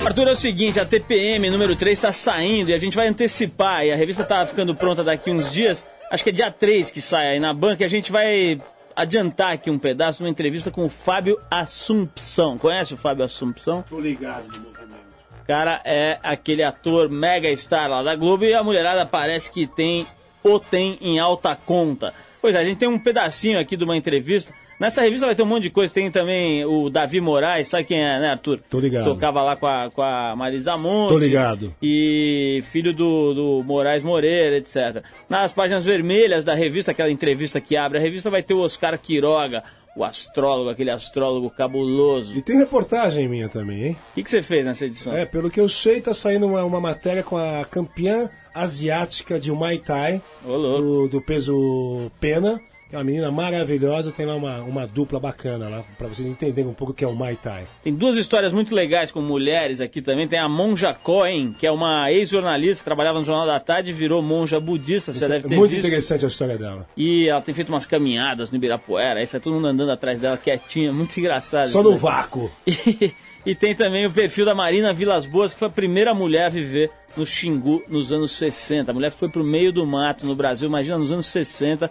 [0.06, 3.86] Arthur, é o seguinte, a TPM número 3 está saindo e a gente vai antecipar,
[3.86, 7.02] e a revista tá ficando pronta daqui uns dias, acho que é dia 3 que
[7.02, 8.60] sai aí na banca, e a gente vai
[8.96, 12.58] adiantar aqui um pedaço, uma entrevista com o Fábio Assumpção.
[12.58, 13.84] Conhece o Fábio Assumpção?
[13.88, 15.00] Tô ligado no movimento.
[15.42, 19.68] O cara é aquele ator mega star lá da Globo e a mulherada parece que
[19.68, 20.06] tem
[20.44, 22.14] ou tem em alta conta.
[22.42, 24.54] Pois é, a gente tem um pedacinho aqui de uma entrevista.
[24.80, 25.94] Nessa revista vai ter um monte de coisa.
[25.94, 28.60] Tem também o Davi Moraes, sabe quem é, né, Arthur?
[28.70, 29.04] Tô ligado.
[29.04, 31.10] Tocava lá com a, com a Marisa Monte.
[31.10, 31.76] Tô ligado.
[31.82, 35.04] E filho do, do Moraes Moreira, etc.
[35.28, 38.98] Nas páginas vermelhas da revista, aquela entrevista que abre a revista, vai ter o Oscar
[38.98, 39.63] Quiroga,
[39.98, 42.38] o astrólogo, aquele astrólogo cabuloso.
[42.38, 43.98] E tem reportagem minha também, hein?
[44.12, 45.13] O que, que você fez nessa edição?
[45.13, 49.52] É, pelo que eu sei, tá saindo uma, uma matéria com a campeã asiática de
[49.52, 54.88] Muay Thai, do, do peso pena, que é uma menina maravilhosa, tem lá uma, uma
[54.88, 57.65] dupla bacana lá, pra vocês entenderem um pouco o que é o Muay Thai.
[57.84, 60.28] Tem duas histórias muito legais com mulheres aqui também.
[60.28, 64.23] Tem a Monja Cohen, que é uma ex-jornalista, trabalhava no Jornal da Tarde e virou
[64.23, 65.86] monja budista, você deve é ter muito visto.
[65.86, 66.88] interessante a história dela.
[66.97, 70.36] E ela tem feito umas caminhadas no Ibirapuera, aí sai todo mundo andando atrás dela
[70.36, 71.69] quietinha, muito engraçado.
[71.69, 71.99] Só isso no daí.
[71.99, 72.52] vácuo.
[73.45, 76.47] E, e tem também o perfil da Marina Vilas Boas, que foi a primeira mulher
[76.47, 78.91] a viver no Xingu nos anos 60.
[78.91, 81.89] A mulher foi pro meio do mato no Brasil, imagina, nos anos 60.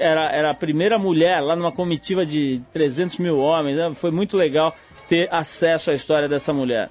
[0.00, 3.76] Era, era a primeira mulher lá numa comitiva de 300 mil homens.
[3.76, 3.92] né?
[3.94, 4.74] Foi muito legal
[5.08, 6.90] ter acesso à história dessa mulher.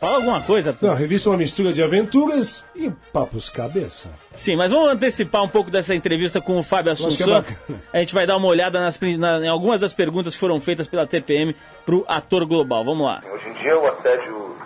[0.00, 0.86] Fala alguma coisa, Arthur.
[0.88, 4.10] Não, a revista é uma mistura de aventuras e papos cabeça.
[4.34, 7.28] Sim, mas vamos antecipar um pouco dessa entrevista com o Fábio é Assunção.
[7.40, 7.80] bacana.
[7.92, 10.88] a gente vai dar uma olhada nas, na- em algumas das perguntas que foram feitas
[10.88, 12.84] pela TPM pro ator global.
[12.84, 13.22] Vamos lá.
[13.32, 14.56] Hoje em dia o assédio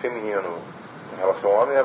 [0.00, 0.58] feminino
[1.14, 1.84] em relação ao homem é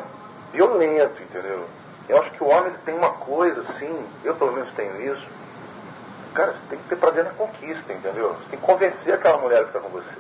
[0.54, 1.66] violento, entendeu?
[2.08, 5.26] Eu acho que o homem tem uma coisa assim, eu pelo menos tenho isso.
[6.34, 8.34] Cara, você tem que ter prazer na conquista, entendeu?
[8.34, 10.16] Você tem que convencer aquela mulher que está com você.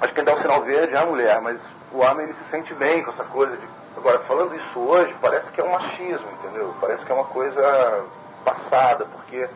[0.00, 1.60] Acho que quem dá o sinal verde é a mulher, mas
[1.92, 3.66] o homem ele se sente bem com essa coisa de.
[3.96, 6.74] Agora, falando isso hoje, parece que é um machismo, entendeu?
[6.80, 8.04] Parece que é uma coisa
[8.44, 9.48] passada, porque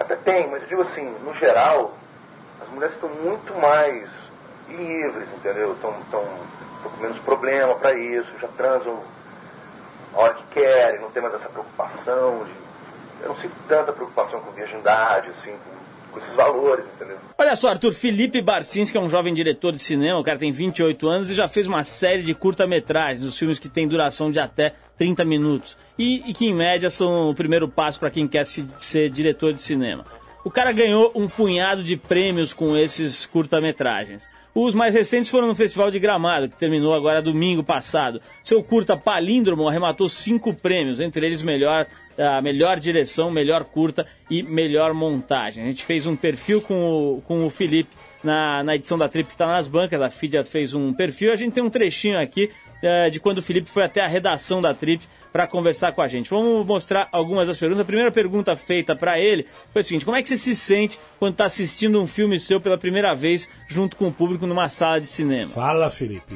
[0.00, 1.92] até tem, mas eu digo assim, no geral,
[2.60, 4.08] as mulheres estão muito mais
[4.68, 5.72] livres, entendeu?
[5.72, 8.98] Estão com menos problema para isso, já transam
[10.14, 12.52] a hora que querem, não tem mais essa preocupação de.
[13.22, 17.16] Eu não sinto tanta preocupação com virgindade, assim, com, com esses valores, entendeu?
[17.38, 21.08] Olha só, Arthur, Felipe Barcinski é um jovem diretor de cinema, o cara tem 28
[21.08, 24.74] anos e já fez uma série de curta-metragens, dos filmes que tem duração de até
[24.98, 25.76] 30 minutos.
[25.98, 29.52] E, e que, em média, são o primeiro passo para quem quer se- ser diretor
[29.52, 30.04] de cinema.
[30.44, 34.28] O cara ganhou um punhado de prêmios com esses curta-metragens.
[34.52, 38.20] Os mais recentes foram no Festival de Gramado, que terminou agora domingo passado.
[38.42, 41.86] Seu curta Palíndromo arrematou cinco prêmios, entre eles melhor,
[42.42, 45.62] melhor direção, melhor curta e melhor montagem.
[45.62, 47.90] A gente fez um perfil com o, com o Felipe
[48.22, 50.02] na, na edição da Trip que está nas bancas.
[50.02, 51.32] A Fidia fez um perfil.
[51.32, 52.50] A gente tem um trechinho aqui
[52.82, 56.06] eh, de quando o Felipe foi até a redação da Trip para conversar com a
[56.06, 56.28] gente.
[56.28, 57.82] Vamos mostrar algumas das perguntas.
[57.82, 60.98] A primeira pergunta feita para ele foi a seguinte: como é que você se sente
[61.18, 65.00] quando está assistindo um filme seu pela primeira vez junto com o público numa sala
[65.00, 65.50] de cinema?
[65.50, 66.34] Fala, Felipe.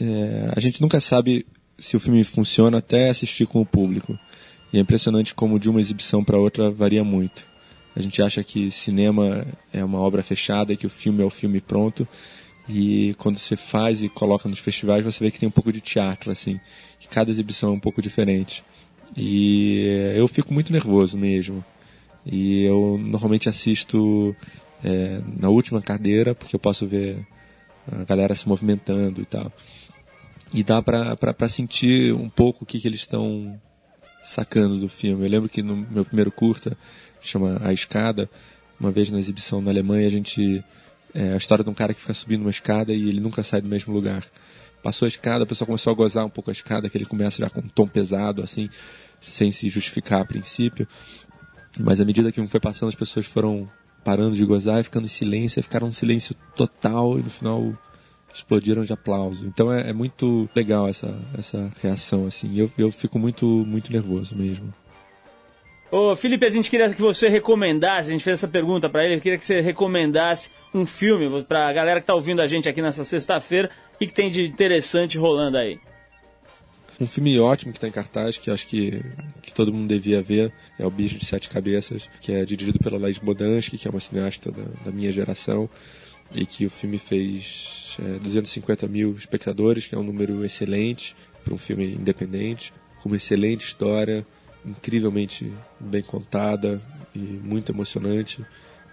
[0.00, 1.46] É, a gente nunca sabe
[1.78, 4.18] se o filme funciona até assistir com o público.
[4.72, 7.44] E é impressionante como de uma exibição para outra varia muito.
[7.94, 11.60] A gente acha que cinema é uma obra fechada, que o filme é o filme
[11.60, 12.06] pronto.
[12.68, 15.80] E quando você faz e coloca nos festivais, você vê que tem um pouco de
[15.80, 16.60] teatro, assim.
[16.98, 18.62] Que cada exibição é um pouco diferente.
[19.16, 21.64] E eu fico muito nervoso mesmo.
[22.24, 24.34] E eu normalmente assisto
[24.84, 27.26] é, na última cadeira, porque eu posso ver
[27.90, 29.52] a galera se movimentando e tal.
[30.52, 33.60] E dá pra sentir um pouco o que, que eles estão
[34.22, 35.24] sacando do filme.
[35.24, 36.76] Eu lembro que no meu primeiro curta,
[37.20, 38.28] chama A Escada,
[38.78, 40.62] uma vez na exibição na Alemanha, a gente.
[41.14, 43.60] É a história de um cara que fica subindo uma escada e ele nunca sai
[43.60, 44.24] do mesmo lugar.
[44.82, 47.38] Passou a escada, a pessoa começou a gozar um pouco a escada, que ele começa
[47.38, 48.68] já com um tom pesado, assim,
[49.20, 50.88] sem se justificar a princípio.
[51.78, 53.68] Mas à medida que um foi passando, as pessoas foram
[54.02, 57.78] parando de gozar e ficando em silêncio, e ficaram em silêncio total e no final
[58.32, 59.46] explodiram de aplauso.
[59.46, 62.56] Então é, é muito legal essa, essa reação, assim.
[62.56, 64.72] Eu, eu fico muito, muito nervoso mesmo.
[65.90, 69.20] Ô, Felipe, a gente queria que você recomendasse, a gente fez essa pergunta pra ele,
[69.20, 73.02] queria que você recomendasse um filme pra galera que tá ouvindo a gente aqui nessa
[73.02, 73.68] sexta-feira
[74.00, 75.80] e que tem de interessante rolando aí.
[77.00, 79.02] Um filme ótimo que está em cartaz, que acho que,
[79.42, 82.98] que todo mundo devia ver, é O Bicho de Sete Cabeças, que é dirigido pela
[82.98, 85.68] Laís Bodansky, que é uma cineasta da, da minha geração,
[86.32, 91.52] e que o filme fez é, 250 mil espectadores, que é um número excelente para
[91.52, 92.72] um filme independente,
[93.02, 94.24] com uma excelente história,
[94.64, 96.80] incrivelmente bem contada
[97.14, 98.44] e muito emocionante,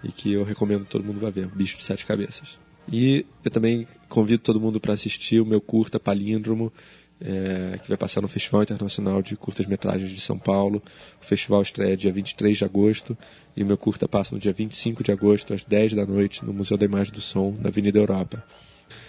[0.02, 2.58] e que eu recomendo que todo mundo vá ver, Bicho de Sete Cabeças.
[2.90, 6.72] E eu também convido todo mundo para assistir o meu curta Palíndromo,
[7.20, 10.82] é, que vai passar no Festival Internacional de Curtas-Metragens de São Paulo.
[11.20, 13.18] O festival estreia dia 23 de agosto
[13.56, 16.52] e o meu curta passa no dia 25 de agosto, às 10 da noite, no
[16.52, 18.44] Museu da Imagem do Som, na Avenida Europa.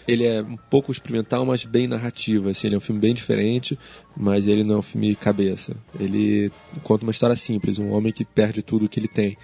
[0.08, 2.50] Ele é um pouco experimental, mas bem narrativo.
[2.50, 3.78] Assim, ele é um filme bem diferente,
[4.16, 5.76] mas ele não é um filme cabeça.
[6.00, 6.52] Ele
[6.84, 9.38] conta uma história simples, um homem que perde tudo o que ele tem.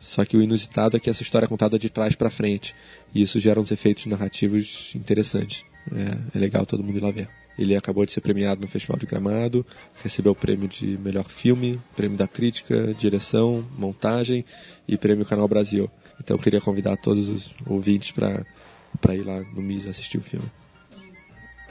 [0.00, 2.74] Só que o inusitado é que essa história é contada de trás para frente.
[3.14, 5.64] E isso gera uns efeitos narrativos interessantes.
[5.92, 7.28] É, é legal todo mundo ir lá ver.
[7.58, 9.64] Ele acabou de ser premiado no Festival de Gramado,
[10.02, 14.44] recebeu o prêmio de melhor filme, prêmio da crítica, direção, montagem
[14.88, 15.90] e prêmio Canal Brasil.
[16.18, 18.44] Então eu queria convidar todos os ouvintes para
[19.14, 20.46] ir lá no MIS assistir o filme.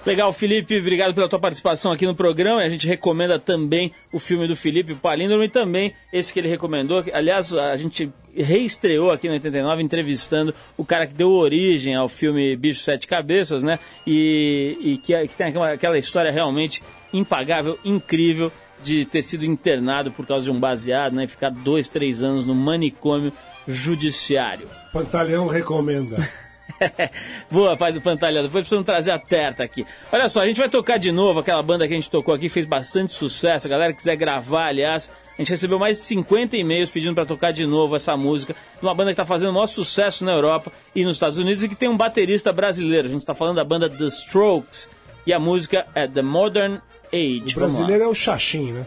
[0.03, 2.61] Legal, Felipe, obrigado pela tua participação aqui no programa.
[2.61, 7.03] A gente recomenda também o filme do Felipe, Palíndromo, e também esse que ele recomendou.
[7.13, 12.55] Aliás, a gente reestreou aqui no 89 entrevistando o cara que deu origem ao filme
[12.55, 13.77] Bicho Sete Cabeças, né?
[14.07, 16.81] E, e que, que tem aquela, aquela história realmente
[17.13, 18.51] impagável, incrível
[18.83, 21.25] de ter sido internado por causa de um baseado, né?
[21.25, 23.31] E ficar dois, três anos no manicômio
[23.67, 24.67] judiciário.
[24.91, 26.17] Pantaleão recomenda.
[27.49, 28.43] Boa, faz o pantalhão.
[28.43, 29.85] Depois precisamos trazer a Terta aqui.
[30.11, 32.49] Olha só, a gente vai tocar de novo aquela banda que a gente tocou aqui,
[32.49, 33.67] fez bastante sucesso.
[33.67, 37.51] A galera quiser gravar, aliás, a gente recebeu mais de 50 e-mails pedindo para tocar
[37.51, 38.55] de novo essa música.
[38.81, 41.69] Uma banda que está fazendo o maior sucesso na Europa e nos Estados Unidos e
[41.69, 43.07] que tem um baterista brasileiro.
[43.07, 44.89] A gente está falando da banda The Strokes
[45.25, 46.79] e a música é The Modern
[47.13, 47.53] Age.
[47.53, 48.85] O brasileiro é o Xaxim, né?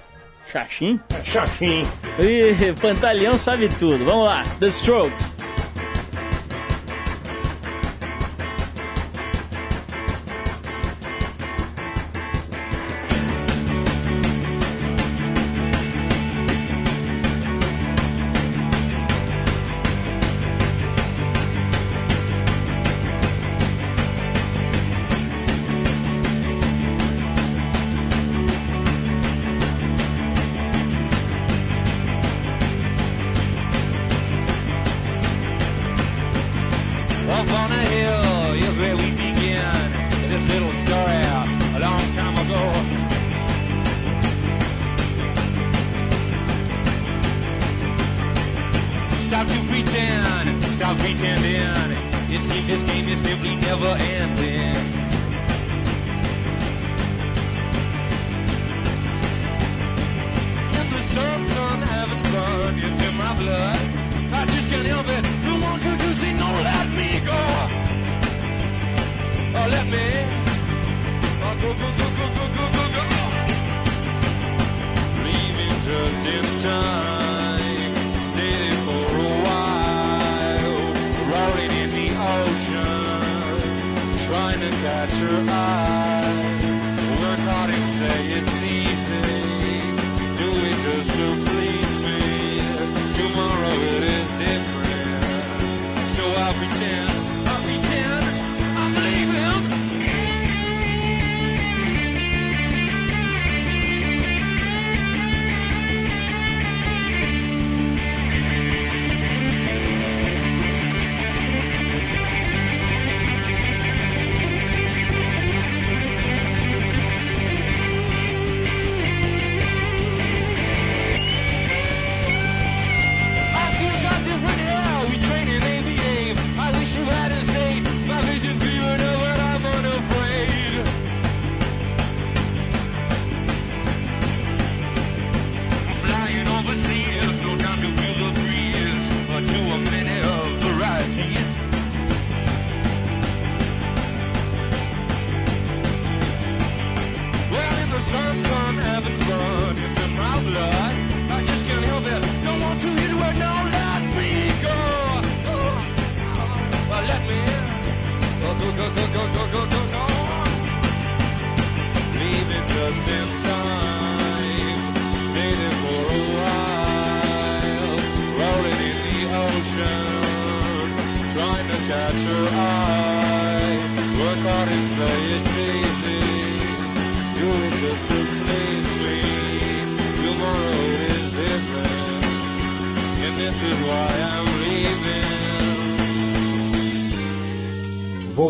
[0.51, 1.01] Xaxim?
[1.11, 1.83] É Xaxim.
[2.21, 4.05] Ih, Pantaleão sabe tudo.
[4.05, 5.34] Vamos lá, The Strokes.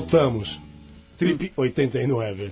[0.05, 0.61] Voltamos.
[1.16, 2.50] Trip 89.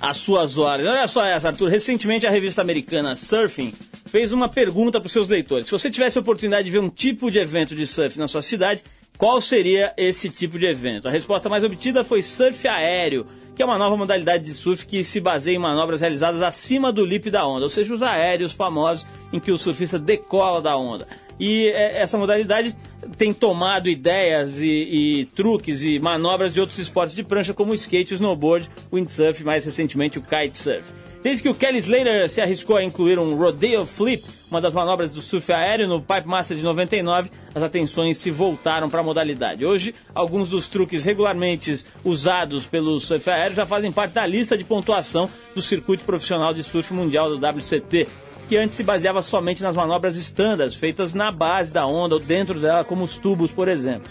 [0.00, 0.86] As suas horas.
[0.86, 1.68] Olha só essa, Arthur.
[1.68, 3.74] Recentemente a revista americana Surfing
[4.06, 5.66] fez uma pergunta para os seus leitores.
[5.66, 8.40] Se você tivesse a oportunidade de ver um tipo de evento de surf na sua
[8.40, 8.82] cidade,
[9.18, 11.06] qual seria esse tipo de evento?
[11.06, 15.04] A resposta mais obtida foi surf aéreo, que é uma nova modalidade de surf que
[15.04, 19.06] se baseia em manobras realizadas acima do lip da onda, ou seja, os aéreos famosos
[19.30, 21.06] em que o surfista decola da onda.
[21.38, 22.74] E é, essa modalidade
[23.18, 27.74] tem tomado ideias e, e truques e manobras de outros esportes de prancha, como o
[27.74, 30.84] skate, o snowboard, o windsurf e mais recentemente o kitesurf.
[31.24, 35.10] Desde que o Kelly Slater se arriscou a incluir um rodeo flip, uma das manobras
[35.10, 39.64] do surf aéreo no Pipe Master de 99, as atenções se voltaram para a modalidade.
[39.64, 44.64] Hoje, alguns dos truques regularmente usados pelo surf aéreo já fazem parte da lista de
[44.64, 48.06] pontuação do circuito profissional de surf mundial do WCT,
[48.48, 52.58] que antes se baseava somente nas manobras standards, feitas na base da onda ou dentro
[52.58, 54.08] dela, como os tubos, por exemplo.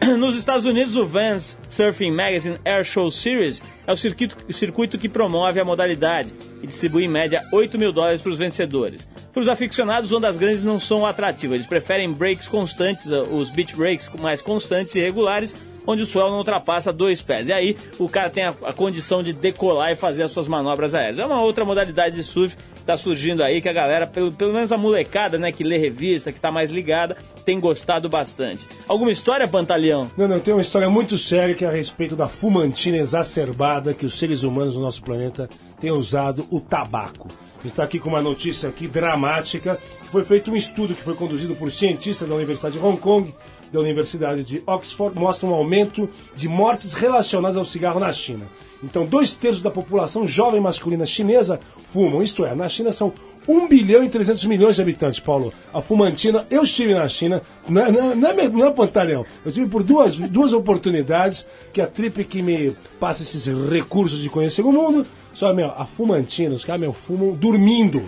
[0.18, 4.98] Nos Estados Unidos, o Vans Surfing Magazine Air Show Series é o circuito, o circuito
[4.98, 6.32] que promove a modalidade
[6.62, 9.08] e distribui em média 8 mil dólares para os vencedores.
[9.32, 14.10] Para os aficionados, ondas grandes não são atrativas, eles preferem breaks constantes, os beach breaks
[14.18, 15.54] mais constantes e regulares,
[15.86, 17.48] onde o suelo não ultrapassa dois pés.
[17.48, 20.94] E aí o cara tem a, a condição de decolar e fazer as suas manobras
[20.94, 21.18] aéreas.
[21.18, 22.56] É uma outra modalidade de surf
[22.86, 26.30] está surgindo aí, que a galera, pelo, pelo menos a molecada, né, que lê revista,
[26.30, 28.66] que está mais ligada, tem gostado bastante.
[28.86, 30.08] Alguma história, Pantaleão?
[30.16, 34.06] Não, não, tem uma história muito séria que é a respeito da fumantina exacerbada que
[34.06, 35.48] os seres humanos no nosso planeta
[35.80, 37.28] têm usado o tabaco.
[37.58, 39.78] A gente está aqui com uma notícia aqui dramática.
[40.12, 43.34] Foi feito um estudo que foi conduzido por cientistas da Universidade de Hong Kong,
[43.72, 48.46] da Universidade de Oxford, mostra um aumento de mortes relacionadas ao cigarro na China.
[48.88, 52.22] Então, dois terços da população jovem masculina chinesa fumam.
[52.22, 53.12] Isto é, na China são
[53.48, 55.52] 1 bilhão e 300 milhões de habitantes, Paulo.
[55.72, 58.14] A fumantina, eu estive na China, é,
[58.50, 59.26] não é pantalhão.
[59.44, 64.28] Eu tive por duas, duas oportunidades que a Trip que me passa esses recursos de
[64.28, 65.06] conhecer o mundo.
[65.32, 68.02] Só, meu, a fumantina, os caras, meu, fumam dormindo.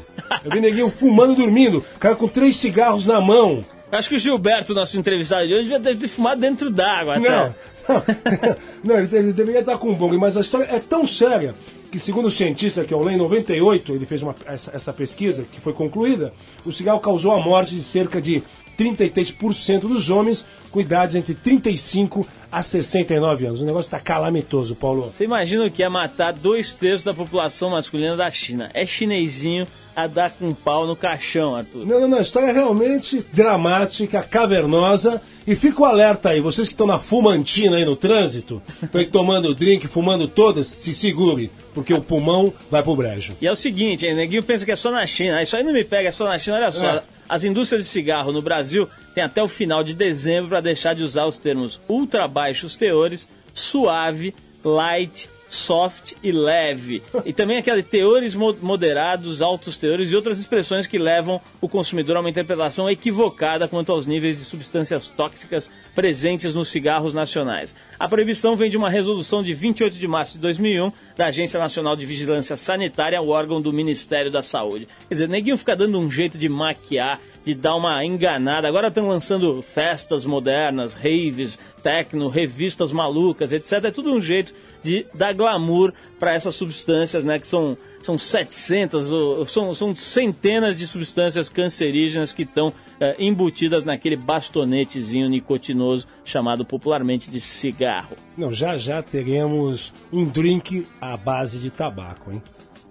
[0.45, 1.85] Eu vi neguinho fumando dormindo.
[2.01, 3.65] Cara com três cigarros na mão.
[3.91, 7.19] Acho que o Gilberto, nosso entrevistado de hoje, devia ter fumado dentro d'água.
[7.19, 7.55] Não,
[8.85, 11.55] não ele, ele deveria estar com um bong, mas a história é tão séria
[11.91, 15.45] que, segundo o cientista, que é o Lei 98, ele fez uma, essa, essa pesquisa
[15.51, 16.33] que foi concluída,
[16.65, 18.43] o cigarro causou a morte de cerca de
[18.79, 23.61] 33% dos homens com idades entre 35 a 69 anos.
[23.61, 25.09] O negócio está calamitoso, Paulo.
[25.13, 28.71] Você imagina o que é matar dois terços da população masculina da China?
[28.75, 31.85] É chinesinho a dar com pau no caixão, Arthur.
[31.85, 32.19] Não, não, não.
[32.19, 35.21] A história é realmente dramática, cavernosa.
[35.47, 39.55] E fica o alerta aí, vocês que estão na fumantina aí no trânsito, estão tomando
[39.55, 43.35] drink, fumando todas, se segure, porque o pulmão vai pro brejo.
[43.41, 45.43] E é o seguinte, hein, neguinho pensa que é só na China.
[45.43, 46.87] Isso aí não me pega, é só na China, olha só.
[46.87, 47.03] É.
[47.27, 48.87] As indústrias de cigarro no Brasil
[49.19, 53.27] têm até o final de dezembro para deixar de usar os termos ultra baixos teores,
[53.53, 54.33] suave,
[54.65, 57.03] light, soft e leve.
[57.25, 62.17] E também aqueles teores mo- moderados, altos teores e outras expressões que levam o consumidor
[62.17, 67.75] a uma interpretação equivocada quanto aos níveis de substâncias tóxicas presentes nos cigarros nacionais.
[67.99, 71.97] A proibição vem de uma resolução de 28 de março de 2001 da Agência Nacional
[71.97, 74.87] de Vigilância Sanitária, o órgão do Ministério da Saúde.
[75.09, 77.19] Quer dizer, neguinho fica dando um jeito de maquiar,
[77.49, 78.69] de dar uma enganada.
[78.69, 83.85] Agora estão lançando festas modernas, raves, techno, revistas malucas, etc.
[83.85, 87.39] É tudo um jeito de dar glamour para essas substâncias, né?
[87.39, 93.85] Que são, são 700, ou- são, são centenas de substâncias cancerígenas que estão eh, embutidas
[93.85, 98.15] naquele bastonetezinho nicotinoso chamado popularmente de cigarro.
[98.37, 102.43] Não, já já teremos um drink à base de tabaco, hein?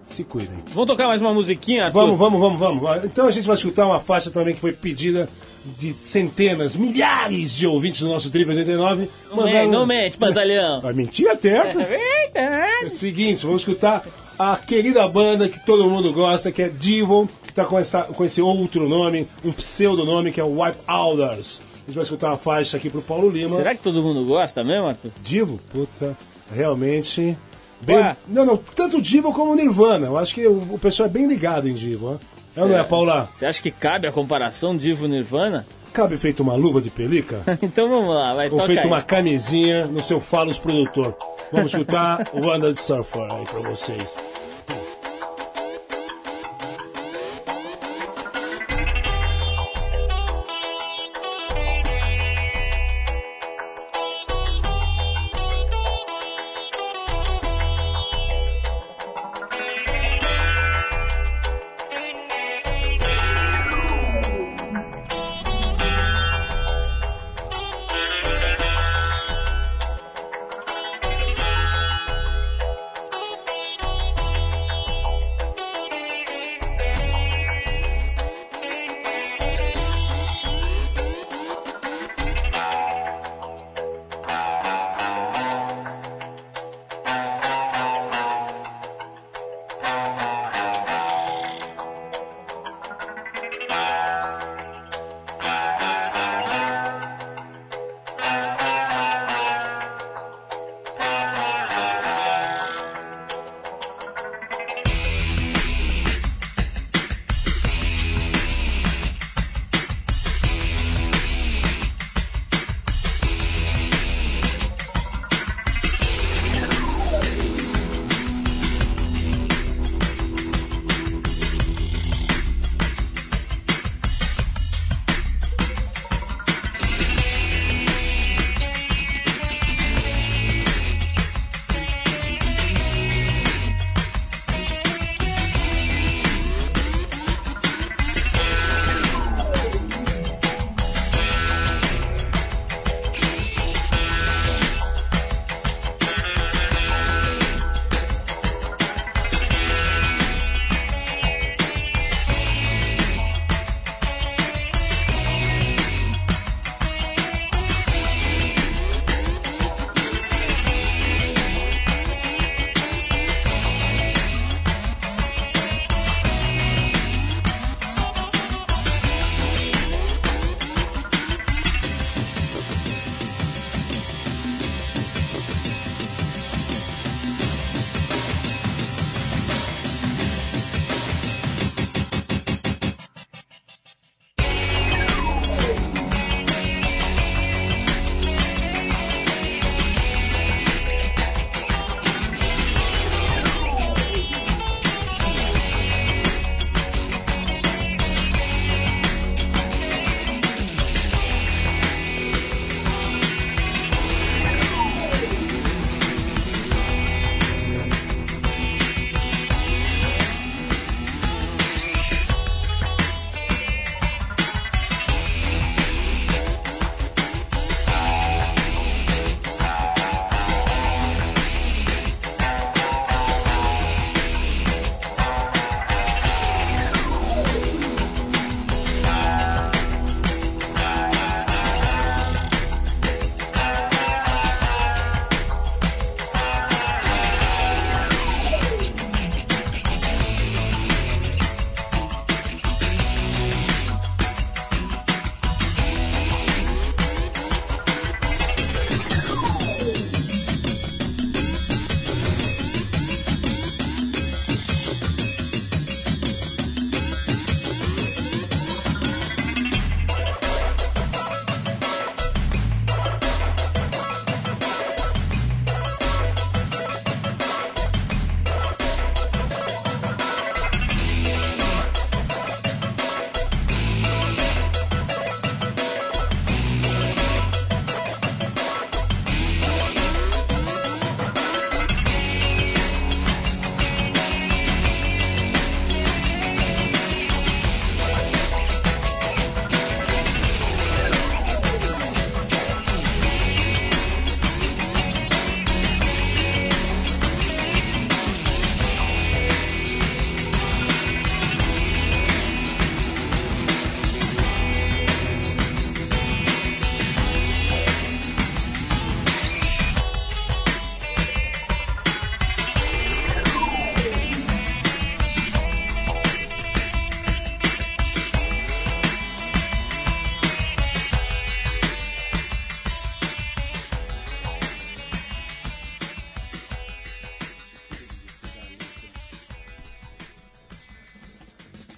[0.07, 0.57] Se cuidem.
[0.73, 1.99] Vamos tocar mais uma musiquinha, Arthur?
[1.99, 3.03] Vamos, vamos, vamos, vamos.
[3.05, 5.27] Então a gente vai escutar uma faixa também que foi pedida
[5.77, 9.09] de centenas, milhares de ouvintes do nosso Triple 89.
[9.35, 10.81] Não mente, não mente, batalhão.
[10.81, 11.57] Vai mentir até.
[12.33, 14.05] É o seguinte, vamos escutar
[14.39, 18.23] a querida banda que todo mundo gosta, que é Devil, que tá com, essa, com
[18.23, 21.61] esse outro nome, um pseudonome, que é o Wipe Outers.
[21.83, 23.49] A gente vai escutar uma faixa aqui pro Paulo Lima.
[23.49, 25.11] Será que todo mundo gosta mesmo, Arthur?
[25.23, 25.59] Divo?
[25.71, 26.17] Puta,
[26.53, 27.37] realmente.
[27.81, 28.15] Bem, Ué.
[28.27, 30.07] não, não, tanto Divo como Nirvana.
[30.07, 32.11] Eu acho que o, o pessoal é bem ligado em Divo.
[32.11, 32.19] Né?
[32.55, 33.29] É ou não é, Paula?
[33.31, 35.65] Você acha que cabe a comparação Divo Nirvana?
[35.93, 37.41] Cabe feito uma luva de pelica?
[37.61, 38.87] então vamos lá, vai Ou feito aí.
[38.87, 41.15] uma camisinha no seu falos produtor?
[41.51, 44.17] Vamos escutar o Wanda de Surfer aí pra vocês.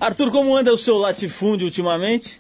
[0.10, 2.40] Arthur, como anda o seu latifúndio ultimamente?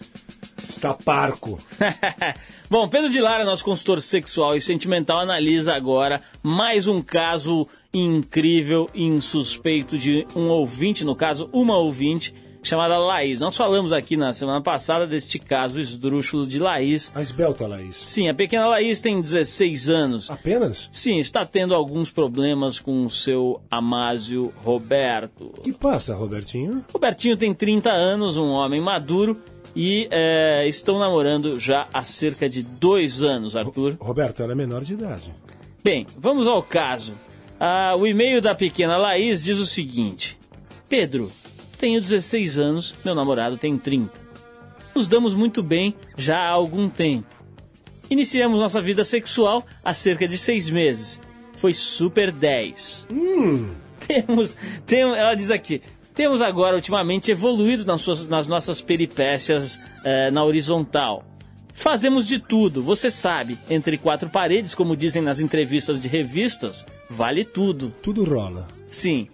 [0.68, 1.60] Está parco.
[2.68, 8.90] Bom, Pedro de Lara, nosso consultor sexual e sentimental, analisa agora mais um caso incrível
[8.92, 13.40] e insuspeito de um ouvinte, no caso, uma ouvinte, chamada Laís.
[13.40, 17.12] Nós falamos aqui na semana passada deste caso esdrúxulo de Laís.
[17.16, 18.02] A esbelta, Laís.
[18.06, 20.30] Sim, a pequena Laís tem 16 anos.
[20.30, 20.90] Apenas?
[20.92, 25.52] Sim, está tendo alguns problemas com o seu Amásio Roberto.
[25.58, 26.86] O que passa, Robertinho?
[26.94, 29.42] Robertinho tem 30 anos, um homem maduro,
[29.76, 33.98] e é, estão namorando já há cerca de dois anos, Arthur.
[34.00, 35.34] Roberto, ela é menor de idade.
[35.84, 37.14] Bem, vamos ao caso.
[37.60, 40.38] Ah, o e-mail da pequena Laís diz o seguinte:
[40.90, 41.32] Pedro,
[41.80, 44.12] tenho 16 anos, meu namorado tem 30.
[44.94, 47.28] Nos damos muito bem já há algum tempo.
[48.10, 51.22] Iniciamos nossa vida sexual há cerca de seis meses.
[51.54, 53.08] Foi super 10.
[53.12, 53.70] Hum.
[54.08, 54.56] Temos,
[54.86, 55.82] temos, ela diz aqui,
[56.16, 61.24] temos agora ultimamente evoluído nas, suas- nas nossas peripécias eh, na horizontal.
[61.74, 67.46] Fazemos de tudo, você sabe, entre quatro paredes, como dizem nas entrevistas de revistas, vale
[67.46, 67.94] tudo.
[68.02, 68.68] Tudo rola.
[68.90, 69.28] Sim.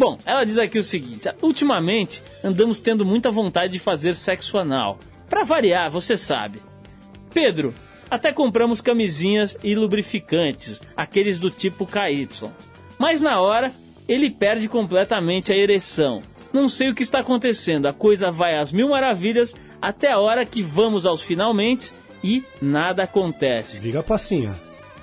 [0.00, 4.98] Bom, ela diz aqui o seguinte: ultimamente andamos tendo muita vontade de fazer sexo anal.
[5.28, 6.62] Pra variar, você sabe.
[7.34, 7.74] Pedro,
[8.10, 12.30] até compramos camisinhas e lubrificantes, aqueles do tipo KY.
[12.98, 13.70] Mas na hora,
[14.08, 16.22] ele perde completamente a ereção.
[16.50, 20.46] Não sei o que está acontecendo, a coisa vai às mil maravilhas até a hora
[20.46, 21.92] que vamos aos finalmente
[22.24, 23.78] e nada acontece.
[23.78, 24.54] Vira passinha.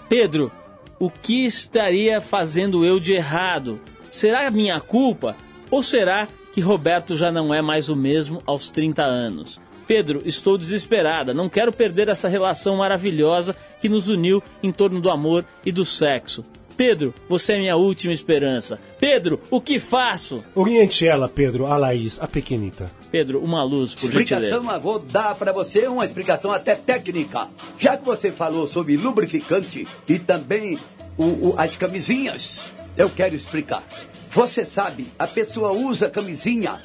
[0.09, 0.51] Pedro,
[0.99, 3.79] o que estaria fazendo eu de errado?
[4.17, 5.35] Será minha culpa?
[5.69, 9.59] Ou será que Roberto já não é mais o mesmo aos 30 anos?
[9.85, 15.11] Pedro, estou desesperada, não quero perder essa relação maravilhosa que nos uniu em torno do
[15.11, 16.43] amor e do sexo.
[16.75, 18.79] Pedro, você é minha última esperança.
[18.99, 20.43] Pedro, o que faço?
[20.55, 22.91] Oriente ela, Pedro, a Laís, a pequenita.
[23.11, 24.47] Pedro, uma luz, por gentileza.
[24.55, 27.47] Explicação, vou dar para você uma explicação até técnica.
[27.77, 30.77] Já que você falou sobre lubrificante e também
[31.17, 32.65] o- o- as camisinhas,
[32.97, 33.83] eu quero explicar.
[34.31, 36.81] Você sabe, a pessoa usa camisinha,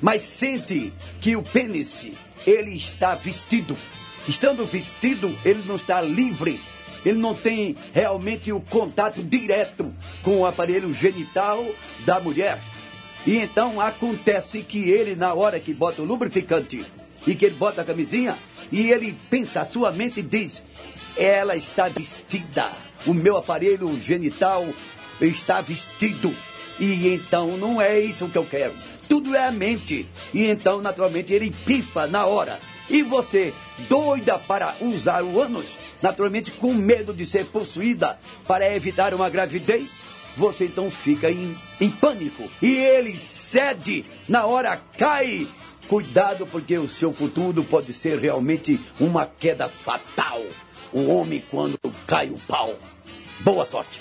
[0.00, 2.08] mas sente que o pênis,
[2.46, 3.76] ele está vestido.
[4.28, 6.60] Estando vestido, ele não está livre.
[7.04, 11.64] Ele não tem realmente o contato direto com o aparelho genital
[12.04, 12.58] da mulher.
[13.26, 16.84] E então acontece que ele, na hora que bota o lubrificante
[17.26, 18.36] e que ele bota a camisinha,
[18.72, 20.62] e ele pensa, a sua mente diz:
[21.16, 22.70] ela está vestida,
[23.06, 24.66] o meu aparelho genital
[25.20, 26.34] está vestido.
[26.78, 28.74] E então não é isso que eu quero.
[29.08, 30.06] Tudo é a mente.
[30.34, 32.58] E então, naturalmente, ele pifa na hora.
[32.88, 33.52] E você,
[33.88, 40.04] doida para usar o ânus, naturalmente com medo de ser possuída para evitar uma gravidez,
[40.36, 42.44] você então fica em, em pânico.
[42.60, 45.46] E ele cede, na hora cai.
[45.88, 50.42] Cuidado, porque o seu futuro pode ser realmente uma queda fatal.
[50.92, 52.76] O homem quando cai o pau.
[53.40, 54.00] Boa sorte.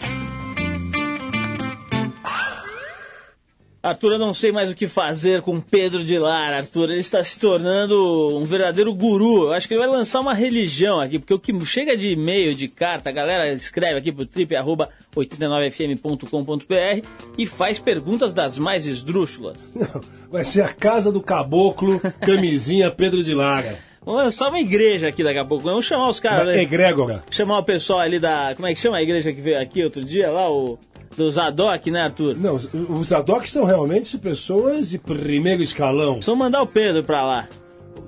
[3.86, 6.90] Arthur, eu não sei mais o que fazer com Pedro de Lara, Arthur.
[6.90, 9.44] Ele está se tornando um verdadeiro guru.
[9.44, 12.56] Eu acho que ele vai lançar uma religião aqui, porque o que chega de e-mail,
[12.56, 17.08] de carta, a galera escreve aqui pro trip.89fm.com.br
[17.38, 19.72] e faz perguntas das mais esdrúxulas.
[20.32, 23.78] Vai ser a casa do caboclo, camisinha Pedro de Lara.
[24.04, 25.64] Vamos lançar uma igreja aqui daqui a pouco.
[25.64, 26.56] Vamos chamar os caras.
[26.56, 27.22] Egrégora.
[27.30, 28.56] Chamar o pessoal ali da.
[28.56, 30.32] Como é que chama a igreja que veio aqui outro dia?
[30.32, 30.80] Lá, o.
[31.18, 32.36] Do Zadok, né, Arthur?
[32.38, 32.70] Não, os-
[33.07, 36.22] Zadok são realmente pessoas de primeiro escalão.
[36.22, 37.47] Só mandar o Pedro pra lá.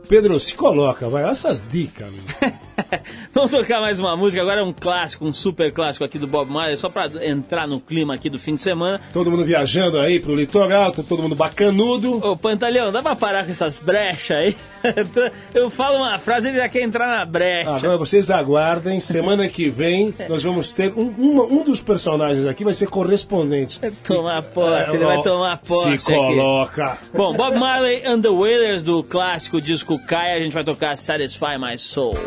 [0.10, 2.10] Pedro, se coloca, vai, essas dicas.
[2.12, 2.52] meu.
[3.34, 4.42] Vamos tocar mais uma música.
[4.42, 7.80] Agora é um clássico, um super clássico aqui do Bob Marley, só pra entrar no
[7.80, 9.00] clima aqui do fim de semana.
[9.12, 12.18] Todo mundo viajando aí pro litoral, tá todo mundo bacanudo.
[12.26, 14.58] Ô, Pantaleão, dá pra parar com essas brechas aí?
[15.54, 17.70] Eu falo uma frase e ele já quer entrar na brecha.
[17.76, 22.64] Agora vocês aguardem, semana que vem nós vamos ter um, uma- um dos personagens aqui
[22.64, 23.80] vai ser correspondente.
[24.04, 25.98] Tomar posse, ele vai tomar posse.
[25.98, 26.86] Se coloca.
[26.86, 27.06] Aqui.
[27.14, 31.58] Bom, Bob Marley and the Wailers do clássico disco Kai, a gente vai tocar Satisfy
[31.60, 32.18] My Soul.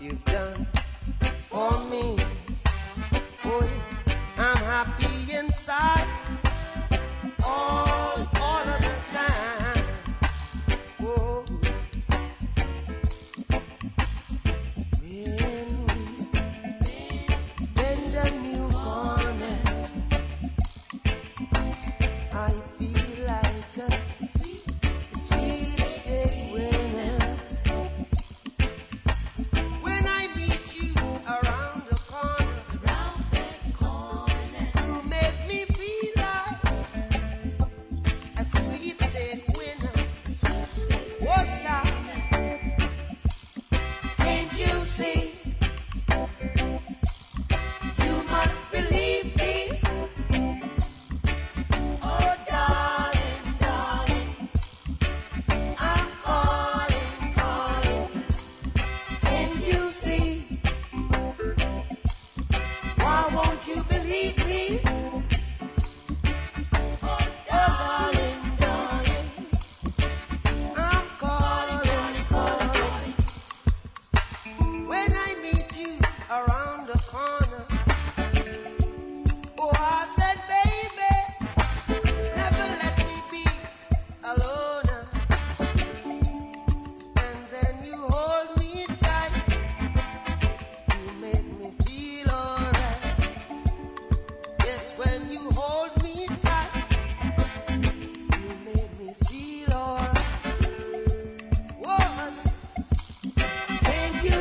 [0.00, 0.59] You've done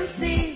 [0.09, 0.48] see?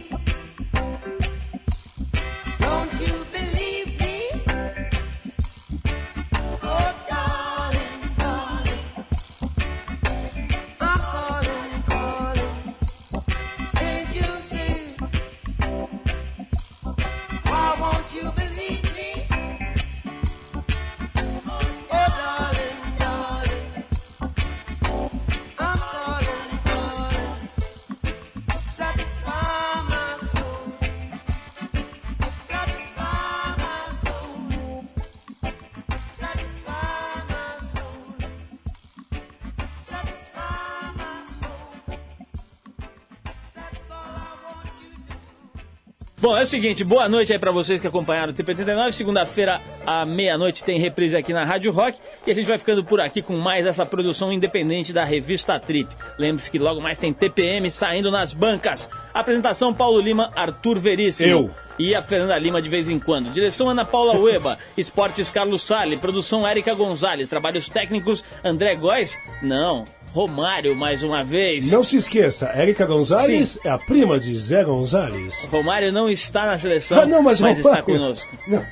[46.44, 48.91] O seguinte, boa noite aí pra vocês que acompanharam o TP39.
[48.91, 51.98] Segunda-feira, à meia-noite, tem reprise aqui na Rádio Rock.
[52.28, 55.89] E a gente vai ficando por aqui com mais essa produção independente da revista Trip.
[56.20, 58.89] Lembre-se que logo mais tem TPM saindo nas bancas.
[59.14, 61.30] Apresentação Paulo Lima, Arthur Veríssimo.
[61.30, 61.52] Eu.
[61.80, 63.32] E a Fernanda Lima de vez em quando.
[63.32, 64.58] Direção Ana Paula Ueba.
[64.78, 65.98] Esportes Carlos Sale.
[65.98, 67.30] Produção Érica Gonzalez.
[67.30, 69.18] Trabalhos técnicos André Góes.
[69.41, 69.86] Não.
[70.14, 71.72] Romário mais uma vez.
[71.72, 75.47] Não se esqueça, Érica Gonzalez é a prima de Zé Gonzalez.
[75.51, 78.30] Romário não está na seleção, Ah, não, mas mas Romário- está conosco.
[78.47, 78.64] Não.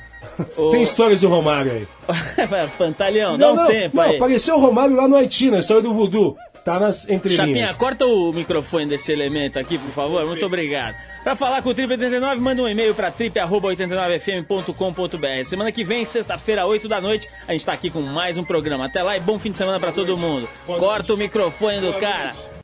[0.56, 1.86] O- Tem histórias do Romário aí.
[2.78, 4.16] Pantalhão, dá um não, tempo não, aí.
[4.16, 6.36] apareceu o Romário lá no Haiti, na história do voodoo.
[6.64, 7.48] Tá nas entrelinhas.
[7.48, 10.24] Chapinha, corta o microfone desse elemento aqui, por favor.
[10.24, 10.94] Muito obrigado.
[11.24, 15.44] Pra falar com o Trip 89, manda um e-mail pra trip89fm.com.br.
[15.44, 18.86] Semana que vem, sexta-feira, 8 da noite, a gente tá aqui com mais um programa.
[18.86, 20.48] Até lá e bom fim de semana pra todo mundo.
[20.66, 22.32] Corta o microfone do cara.